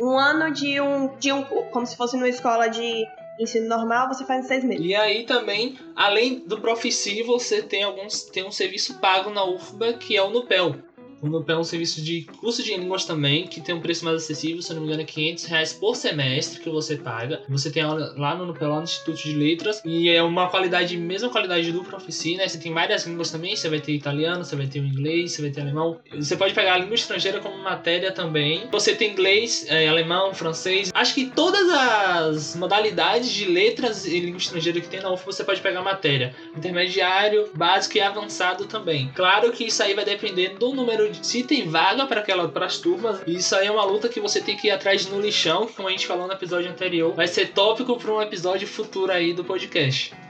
um 0.00 0.18
ano 0.18 0.52
de 0.52 0.80
um, 0.80 1.16
de 1.16 1.32
um. 1.32 1.42
Como 1.42 1.86
se 1.86 1.96
fosse 1.96 2.16
numa 2.16 2.28
escola 2.28 2.68
de 2.68 3.06
ensino 3.40 3.66
normal, 3.66 4.08
você 4.08 4.24
faz 4.24 4.44
em 4.44 4.48
seis 4.48 4.64
meses. 4.64 4.84
E 4.84 4.94
aí 4.94 5.24
também, 5.24 5.78
além 5.96 6.40
do 6.40 6.60
Profici, 6.60 7.22
você 7.22 7.62
tem 7.62 7.82
alguns. 7.82 8.24
tem 8.24 8.44
um 8.44 8.50
serviço 8.50 8.98
pago 8.98 9.30
na 9.30 9.44
UFBA 9.44 9.94
que 9.94 10.16
é 10.16 10.22
o 10.22 10.30
Nupel. 10.30 10.76
O 11.22 11.44
é 11.46 11.56
um 11.56 11.62
serviço 11.62 12.02
de 12.02 12.22
curso 12.40 12.64
de 12.64 12.76
línguas 12.76 13.04
também, 13.04 13.46
que 13.46 13.60
tem 13.60 13.72
um 13.72 13.80
preço 13.80 14.04
mais 14.04 14.16
acessível, 14.16 14.60
se 14.60 14.74
não 14.74 14.80
me 14.80 14.88
engano 14.88 15.02
é 15.02 15.04
500 15.04 15.44
reais 15.44 15.72
por 15.72 15.94
semestre 15.94 16.58
que 16.58 16.68
você 16.68 16.96
paga. 16.96 17.42
Você 17.48 17.70
tem 17.70 17.84
aula 17.84 18.12
lá 18.16 18.34
no 18.34 18.44
Nupel, 18.44 18.70
lá 18.70 18.78
no 18.78 18.82
Instituto 18.82 19.22
de 19.22 19.32
Letras, 19.32 19.80
e 19.84 20.10
é 20.10 20.20
uma 20.20 20.48
qualidade, 20.48 20.96
mesma 20.96 21.28
qualidade 21.28 21.70
do 21.70 21.84
Profici, 21.84 22.36
né? 22.36 22.48
Você 22.48 22.58
tem 22.58 22.74
várias 22.74 23.06
línguas 23.06 23.30
também, 23.30 23.54
você 23.54 23.68
vai 23.68 23.80
ter 23.80 23.92
italiano, 23.92 24.44
você 24.44 24.56
vai 24.56 24.66
ter 24.66 24.80
inglês, 24.80 25.32
você 25.32 25.42
vai 25.42 25.50
ter 25.52 25.60
alemão. 25.60 26.00
Você 26.12 26.36
pode 26.36 26.54
pegar 26.54 26.74
a 26.74 26.78
língua 26.78 26.96
estrangeira 26.96 27.38
como 27.38 27.56
matéria 27.62 28.10
também. 28.10 28.66
Você 28.72 28.92
tem 28.92 29.12
inglês, 29.12 29.64
é, 29.68 29.86
alemão, 29.86 30.34
francês. 30.34 30.90
Acho 30.92 31.14
que 31.14 31.26
todas 31.26 31.70
as 31.70 32.56
modalidades 32.56 33.30
de 33.30 33.44
letras 33.44 34.06
e 34.06 34.18
língua 34.18 34.38
estrangeira 34.38 34.80
que 34.80 34.88
tem 34.88 35.00
na 35.00 35.12
UF 35.12 35.24
você 35.24 35.44
pode 35.44 35.60
pegar 35.60 35.82
matéria. 35.82 36.34
Intermediário, 36.56 37.48
básico 37.54 37.96
e 37.96 38.00
avançado 38.00 38.66
também. 38.66 39.12
Claro 39.14 39.52
que 39.52 39.64
isso 39.64 39.80
aí 39.84 39.94
vai 39.94 40.04
depender 40.04 40.56
do 40.58 40.72
número 40.72 41.11
se 41.20 41.42
tem 41.42 41.68
vaga 41.68 42.06
para 42.06 42.20
aquela 42.20 42.48
para 42.48 42.66
as 42.66 42.78
turmas. 42.78 43.20
Isso 43.26 43.54
aí 43.54 43.66
é 43.66 43.70
uma 43.70 43.84
luta 43.84 44.08
que 44.08 44.20
você 44.20 44.40
tem 44.40 44.56
que 44.56 44.68
ir 44.68 44.70
atrás 44.70 45.06
no 45.06 45.20
lixão, 45.20 45.66
como 45.66 45.88
a 45.88 45.90
gente 45.90 46.06
falou 46.06 46.26
no 46.26 46.32
episódio 46.32 46.70
anterior, 46.70 47.12
vai 47.14 47.26
ser 47.26 47.48
tópico 47.52 47.96
para 47.96 48.12
um 48.12 48.22
episódio 48.22 48.66
futuro 48.66 49.12
aí 49.12 49.32
do 49.32 49.44
podcast. 49.44 50.21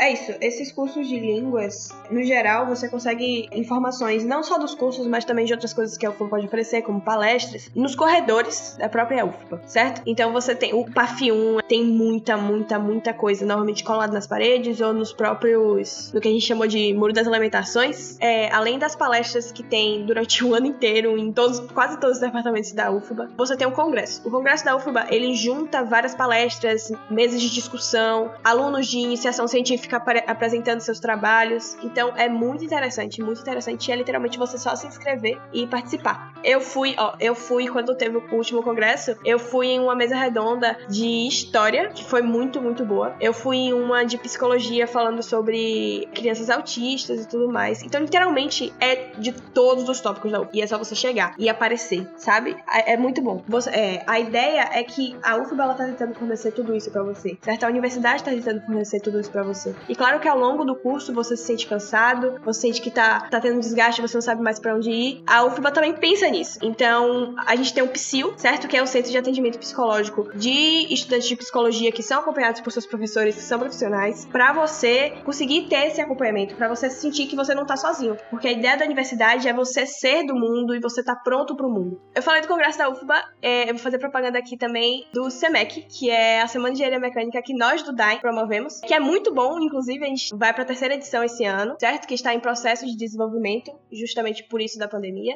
É 0.00 0.14
isso, 0.14 0.32
esses 0.40 0.72
cursos 0.72 1.06
de 1.06 1.20
línguas, 1.20 1.90
no 2.10 2.24
geral, 2.24 2.66
você 2.66 2.88
consegue 2.88 3.50
informações 3.52 4.24
não 4.24 4.42
só 4.42 4.56
dos 4.56 4.74
cursos, 4.74 5.06
mas 5.06 5.26
também 5.26 5.44
de 5.44 5.52
outras 5.52 5.74
coisas 5.74 5.98
que 5.98 6.06
a 6.06 6.10
UFPA 6.10 6.24
pode 6.24 6.46
oferecer, 6.46 6.80
como 6.80 7.02
palestras, 7.02 7.70
nos 7.74 7.94
corredores 7.94 8.76
da 8.78 8.88
própria 8.88 9.26
UFPA, 9.26 9.60
certo? 9.66 10.00
Então 10.06 10.32
você 10.32 10.54
tem 10.54 10.72
o 10.72 10.90
PAF 10.90 11.30
1, 11.30 11.58
tem 11.68 11.84
muita, 11.84 12.34
muita, 12.38 12.78
muita 12.78 13.12
coisa, 13.12 13.44
normalmente 13.44 13.84
colado 13.84 14.14
nas 14.14 14.26
paredes 14.26 14.80
ou 14.80 14.94
nos 14.94 15.12
próprios, 15.12 16.10
no 16.14 16.20
que 16.20 16.28
a 16.28 16.30
gente 16.30 16.46
chamou 16.46 16.66
de 16.66 16.94
Muro 16.94 17.12
das 17.12 17.26
Lamentações. 17.26 18.16
É, 18.20 18.50
além 18.54 18.78
das 18.78 18.96
palestras 18.96 19.52
que 19.52 19.62
tem 19.62 20.06
durante 20.06 20.42
o 20.42 20.54
ano 20.54 20.64
inteiro 20.64 21.18
em 21.18 21.30
todos, 21.30 21.60
quase 21.74 22.00
todos 22.00 22.16
os 22.16 22.22
departamentos 22.22 22.72
da 22.72 22.90
UFBA, 22.90 23.28
você 23.36 23.54
tem 23.54 23.66
o 23.66 23.72
congresso. 23.72 24.26
O 24.26 24.30
congresso 24.30 24.64
da 24.64 24.74
UFBA, 24.74 25.08
ele 25.10 25.34
junta 25.34 25.84
várias 25.84 26.14
palestras, 26.14 26.90
mesas 27.10 27.38
de 27.42 27.50
discussão, 27.50 28.30
alunos 28.42 28.86
de 28.86 28.96
iniciação 28.96 29.46
científica 29.46 29.89
fica 29.90 30.22
apresentando 30.26 30.80
seus 30.80 31.00
trabalhos. 31.00 31.76
Então 31.82 32.12
é 32.16 32.28
muito 32.28 32.64
interessante, 32.64 33.22
muito 33.22 33.40
interessante. 33.40 33.90
É 33.90 33.96
literalmente 33.96 34.38
você 34.38 34.56
só 34.56 34.76
se 34.76 34.86
inscrever 34.86 35.40
e 35.52 35.66
participar. 35.66 36.32
Eu 36.44 36.60
fui, 36.60 36.94
ó, 36.96 37.14
eu 37.18 37.34
fui 37.34 37.68
quando 37.68 37.94
teve 37.94 38.16
o 38.16 38.34
último 38.34 38.62
congresso, 38.62 39.16
eu 39.24 39.38
fui 39.38 39.68
em 39.68 39.80
uma 39.80 39.94
mesa 39.94 40.16
redonda 40.16 40.78
de 40.88 41.26
história, 41.26 41.90
que 41.90 42.04
foi 42.04 42.22
muito, 42.22 42.62
muito 42.62 42.84
boa. 42.84 43.14
Eu 43.20 43.32
fui 43.32 43.56
em 43.56 43.72
uma 43.72 44.04
de 44.04 44.16
psicologia 44.16 44.86
falando 44.86 45.22
sobre 45.22 46.08
crianças 46.14 46.48
autistas 46.48 47.24
e 47.24 47.28
tudo 47.28 47.50
mais. 47.52 47.82
Então, 47.82 48.00
literalmente, 48.00 48.72
é 48.80 49.10
de 49.18 49.32
todos 49.32 49.88
os 49.88 50.00
tópicos 50.00 50.30
da 50.30 50.40
UF. 50.40 50.50
E 50.54 50.62
é 50.62 50.66
só 50.66 50.78
você 50.78 50.94
chegar 50.94 51.34
e 51.38 51.48
aparecer, 51.48 52.08
sabe? 52.16 52.56
É, 52.72 52.94
é 52.94 52.96
muito 52.96 53.20
bom. 53.20 53.42
Você, 53.48 53.70
é, 53.70 54.02
a 54.06 54.18
ideia 54.18 54.68
é 54.72 54.82
que 54.82 55.16
a 55.22 55.36
UFBA 55.36 55.62
ela 55.62 55.74
tá 55.74 55.84
tentando 55.84 56.14
fornecer 56.14 56.52
tudo 56.52 56.74
isso 56.74 56.90
para 56.90 57.02
você. 57.02 57.36
Certo? 57.42 57.64
A 57.64 57.68
universidade 57.68 58.22
tá 58.22 58.30
tentando 58.30 58.60
fornecer 58.62 59.00
tudo 59.00 59.20
isso 59.20 59.30
para 59.30 59.42
você. 59.42 59.74
E 59.88 59.94
claro 59.94 60.20
que 60.20 60.28
ao 60.28 60.38
longo 60.38 60.64
do 60.64 60.76
curso 60.76 61.12
você 61.12 61.36
se 61.36 61.44
sente 61.44 61.66
cansado, 61.66 62.40
você 62.44 62.60
sente 62.60 62.80
que 62.80 62.90
tá, 62.90 63.20
tá 63.30 63.40
tendo 63.40 63.60
desgaste, 63.60 64.00
você 64.00 64.16
não 64.16 64.22
sabe 64.22 64.42
mais 64.42 64.58
para 64.58 64.74
onde 64.74 64.90
ir. 64.90 65.22
A 65.26 65.44
UFBA 65.44 65.70
também 65.70 65.94
pensa 65.94 66.28
nisso. 66.28 66.58
Então, 66.62 67.34
a 67.46 67.56
gente 67.56 67.72
tem 67.72 67.82
o 67.82 67.88
PSIL, 67.88 68.34
certo? 68.36 68.68
Que 68.68 68.76
é 68.76 68.82
o 68.82 68.86
Centro 68.86 69.10
de 69.10 69.18
Atendimento 69.18 69.58
Psicológico 69.58 70.30
de 70.34 70.92
estudantes 70.92 71.28
de 71.28 71.36
psicologia 71.36 71.92
que 71.92 72.02
são 72.02 72.20
acompanhados 72.20 72.60
por 72.60 72.72
seus 72.72 72.86
professores 72.86 73.34
que 73.34 73.42
são 73.42 73.58
profissionais, 73.58 74.26
para 74.26 74.52
você 74.52 75.10
conseguir 75.24 75.68
ter 75.68 75.86
esse 75.86 76.00
acompanhamento, 76.00 76.54
para 76.54 76.68
você 76.68 76.90
sentir 76.90 77.26
que 77.26 77.36
você 77.36 77.54
não 77.54 77.64
tá 77.64 77.76
sozinho. 77.76 78.16
Porque 78.30 78.48
a 78.48 78.52
ideia 78.52 78.76
da 78.76 78.84
universidade 78.84 79.48
é 79.48 79.52
você 79.52 79.86
ser 79.86 80.24
do 80.24 80.34
mundo 80.34 80.74
e 80.74 80.80
você 80.80 81.02
tá 81.02 81.14
pronto 81.14 81.56
pro 81.56 81.68
mundo. 81.68 82.00
Eu 82.14 82.22
falei 82.22 82.40
do 82.40 82.48
congresso 82.48 82.78
da 82.78 82.88
UFBA, 82.88 83.22
é, 83.42 83.64
eu 83.64 83.74
vou 83.74 83.78
fazer 83.78 83.98
propaganda 83.98 84.38
aqui 84.38 84.56
também 84.56 85.06
do 85.12 85.30
SEMEC, 85.30 85.86
que 85.88 86.10
é 86.10 86.40
a 86.40 86.46
Semana 86.46 86.70
de 86.70 86.80
Engenharia 86.80 87.00
Mecânica 87.00 87.42
que 87.42 87.54
nós 87.54 87.82
do 87.82 87.94
DAI 87.94 88.20
promovemos, 88.20 88.80
que 88.80 88.94
é 88.94 89.00
muito 89.00 89.32
bom, 89.32 89.58
inclusive 89.70 90.04
a 90.04 90.08
gente 90.08 90.36
vai 90.36 90.52
para 90.52 90.64
a 90.64 90.66
terceira 90.66 90.94
edição 90.94 91.22
esse 91.22 91.44
ano, 91.44 91.76
certo? 91.78 92.06
Que 92.06 92.14
está 92.14 92.34
em 92.34 92.40
processo 92.40 92.84
de 92.84 92.96
desenvolvimento, 92.96 93.70
justamente 93.92 94.42
por 94.48 94.60
isso 94.60 94.78
da 94.78 94.88
pandemia. 94.88 95.34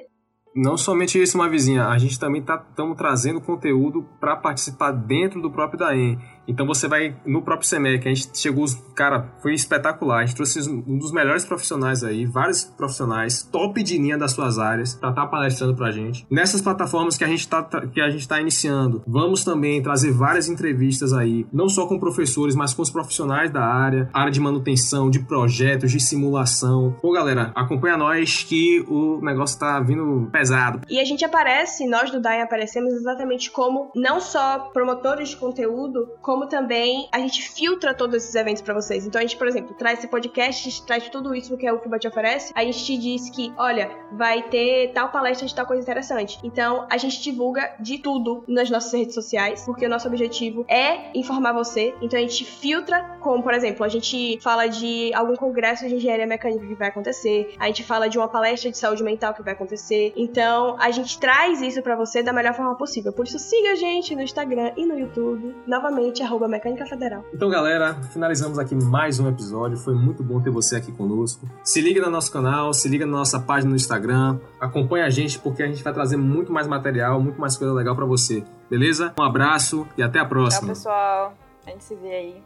Não 0.55 0.77
somente 0.77 1.21
isso, 1.21 1.37
uma 1.37 1.49
vizinha, 1.49 1.87
a 1.87 1.99
gente 1.99 2.19
também 2.19 2.41
está 2.41 2.57
trazendo 2.97 3.41
conteúdo 3.41 4.09
para 4.21 4.37
participar 4.37 4.93
dentro 4.93 5.41
do 5.41 5.51
próprio 5.51 5.79
DAEM. 5.81 6.19
Então 6.47 6.67
você 6.67 6.89
vai 6.89 7.17
no 7.25 7.43
próprio 7.43 7.69
SEMEC, 7.69 8.07
a 8.07 8.15
gente 8.15 8.39
chegou, 8.39 8.65
cara, 8.95 9.33
foi 9.43 9.55
espetacular. 9.55 10.21
A 10.23 10.27
gente 10.27 10.37
trouxe 10.37 10.69
um 10.71 10.99
dos 10.99 11.13
melhores 11.13 11.45
profissionais 11.45 12.05
aí, 12.05 12.27
vários 12.27 12.65
profissionais, 12.65 13.43
top 13.43 13.83
de 13.83 13.99
linha 13.99 14.19
das 14.19 14.33
suas 14.33 14.59
áreas, 14.59 14.95
para 14.95 15.11
estar 15.11 15.23
tá 15.23 15.29
palestrando 15.29 15.75
pra 15.75 15.91
gente. 15.91 16.27
Nessas 16.31 16.61
plataformas 16.61 17.17
que 17.17 17.25
a 17.25 17.29
gente 17.29 17.49
tá, 17.49 17.63
que 17.63 18.01
a 18.01 18.11
gente 18.11 18.27
tá 18.27 18.41
iniciando, 18.41 19.03
vamos 19.07 19.45
também 19.45 19.83
trazer 19.83 20.13
várias 20.13 20.49
entrevistas 20.49 21.13
aí, 21.13 21.47
não 21.53 21.69
só 21.69 21.87
com 21.87 21.99
professores, 21.99 22.55
mas 22.55 22.75
com 22.75 22.83
os 22.83 22.91
profissionais 22.91 23.51
da 23.51 23.65
área, 23.65 24.09
área 24.13 24.33
de 24.33 24.41
manutenção, 24.41 25.11
de 25.11 25.21
projetos, 25.21 25.91
de 25.91 26.01
simulação. 26.01 26.97
Pô, 27.01 27.13
galera, 27.13 27.53
acompanha 27.55 27.97
nós 27.97 28.43
que 28.43 28.85
o 28.89 29.21
negócio 29.23 29.59
tá 29.59 29.81
vindo 29.81 30.29
pesado. 30.31 30.81
E 30.89 31.01
a 31.01 31.05
gente 31.05 31.25
aparece, 31.25 31.87
nós 31.87 32.11
do 32.11 32.21
DAI 32.21 32.43
aparecemos 32.43 32.93
exatamente 32.95 33.51
como 33.51 33.91
não 33.95 34.21
só 34.21 34.71
promotores 34.73 35.31
de 35.31 35.37
conteúdo, 35.37 36.09
como 36.21 36.34
como 36.35 36.49
também 36.49 37.09
a 37.13 37.21
gente 37.21 37.41
filtra 37.49 37.95
todos 37.95 38.17
esses 38.17 38.35
eventos 38.35 38.61
para 38.61 38.75
vocês. 38.75 39.07
Então 39.07 39.21
a 39.21 39.23
gente, 39.23 39.37
por 39.37 39.47
exemplo, 39.47 39.73
traz 39.73 40.01
esse 40.01 40.09
podcast, 40.09 40.67
a 40.67 40.71
gente 40.71 40.85
traz 40.85 41.09
tudo 41.09 41.33
isso 41.33 41.57
que 41.57 41.65
a 41.65 41.73
UFBA 41.73 41.97
te 41.97 42.09
oferece, 42.09 42.53
a 42.57 42.65
gente 42.65 42.85
te 42.85 42.99
diz 42.99 43.31
que, 43.31 43.55
olha, 43.57 43.89
vai 44.11 44.43
ter 44.43 44.91
tal 44.93 45.11
palestra 45.11 45.47
de 45.47 45.55
tal 45.55 45.65
coisa 45.65 45.81
interessante. 45.81 46.41
Então 46.43 46.89
a 46.91 46.97
gente 46.97 47.23
divulga 47.23 47.77
de 47.79 47.99
tudo 47.99 48.43
nas 48.49 48.69
nossas 48.69 48.93
redes 48.93 49.15
sociais, 49.15 49.63
porque 49.65 49.87
o 49.87 49.89
nosso 49.89 50.09
objetivo 50.09 50.65
é 50.67 51.17
informar 51.17 51.53
você. 51.53 51.95
Então 52.03 52.19
a 52.19 52.23
gente 52.23 52.45
filtra, 52.45 53.17
como 53.21 53.41
por 53.41 53.55
exemplo, 53.55 53.85
a 53.85 53.89
gente 53.89 54.41
fala 54.43 54.67
de 54.67 55.15
algum 55.15 55.37
congresso 55.37 55.87
de 55.87 55.95
engenharia 55.95 56.27
mecânica 56.27 56.67
que 56.67 56.75
vai 56.75 56.89
acontecer, 56.89 57.55
a 57.61 57.69
gente 57.69 57.85
fala 57.85 58.09
de 58.09 58.19
uma 58.19 58.27
palestra 58.27 58.73
de 58.73 58.77
saúde 58.77 59.05
mental 59.05 59.35
que 59.35 59.43
vai 59.45 59.53
acontecer. 59.53 60.13
Então 60.17 60.77
a 60.81 60.91
gente 60.91 61.17
traz 61.17 61.63
isso 61.63 61.81
para 61.81 61.95
você 61.95 62.25
da 62.25 62.33
melhor 62.33 62.55
forma 62.55 62.75
possível. 62.75 63.13
Por 63.13 63.25
isso 63.25 63.39
siga 63.39 63.71
a 63.71 63.77
gente 63.77 64.17
no 64.17 64.23
Instagram 64.23 64.73
e 64.77 64.85
no 64.85 64.99
YouTube. 64.99 65.55
Novamente, 65.65 66.24
arroba 66.25 66.49
Mecânica 66.49 66.87
Federal. 66.87 67.25
Então, 67.33 67.49
galera, 67.49 67.95
finalizamos 68.13 68.59
aqui 68.59 68.75
mais 68.75 69.21
um 69.21 69.29
episódio. 69.29 69.77
Foi 69.77 69.95
muito 69.95 70.23
bom 70.23 70.41
ter 70.41 70.51
você 70.51 70.77
aqui 70.77 70.91
conosco. 70.93 71.49
Se 71.63 71.81
liga 71.81 72.01
no 72.03 72.11
nosso 72.11 72.33
canal, 72.33 72.73
se 72.73 72.89
liga 72.89 73.07
na 73.07 73.13
nossa 73.13 73.41
página 73.41 73.71
no 73.71 73.77
Instagram, 73.77 74.39
acompanha 74.61 75.05
a 75.05 75.11
gente 75.11 75.39
porque 75.39 75.63
a 75.63 75.67
gente 75.67 75.83
vai 75.83 75.93
trazer 75.93 76.17
muito 76.17 76.53
mais 76.53 76.67
material, 76.67 77.21
muito 77.21 77.41
mais 77.41 77.57
coisa 77.57 77.73
legal 77.73 77.95
para 77.95 78.07
você. 78.07 78.43
Beleza? 78.69 79.15
Um 79.19 79.23
abraço 79.23 79.87
e 79.97 80.03
até 80.03 80.19
a 80.19 80.25
próxima. 80.25 80.63
Tchau, 80.63 80.69
pessoal. 80.69 81.35
A 81.67 81.71
gente 81.71 81.85
se 81.85 81.95
vê 81.95 82.11
aí. 82.11 82.43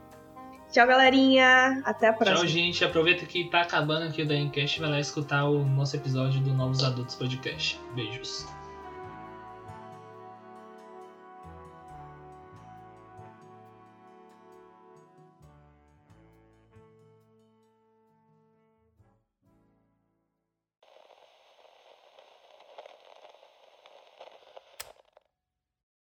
Tchau, 0.70 0.86
galerinha. 0.86 1.82
Até 1.84 2.08
a 2.08 2.12
próxima. 2.12 2.38
Tchau, 2.38 2.46
gente. 2.46 2.84
Aproveita 2.84 3.24
que 3.24 3.48
tá 3.48 3.62
acabando 3.62 4.06
aqui 4.06 4.22
o 4.22 4.28
Dancast 4.28 4.76
e 4.76 4.80
vai 4.80 4.90
lá 4.90 5.00
escutar 5.00 5.44
o 5.44 5.64
nosso 5.64 5.96
episódio 5.96 6.40
do 6.40 6.52
Novos 6.52 6.84
Adultos 6.84 7.14
Podcast. 7.14 7.80
Beijos. 7.94 8.57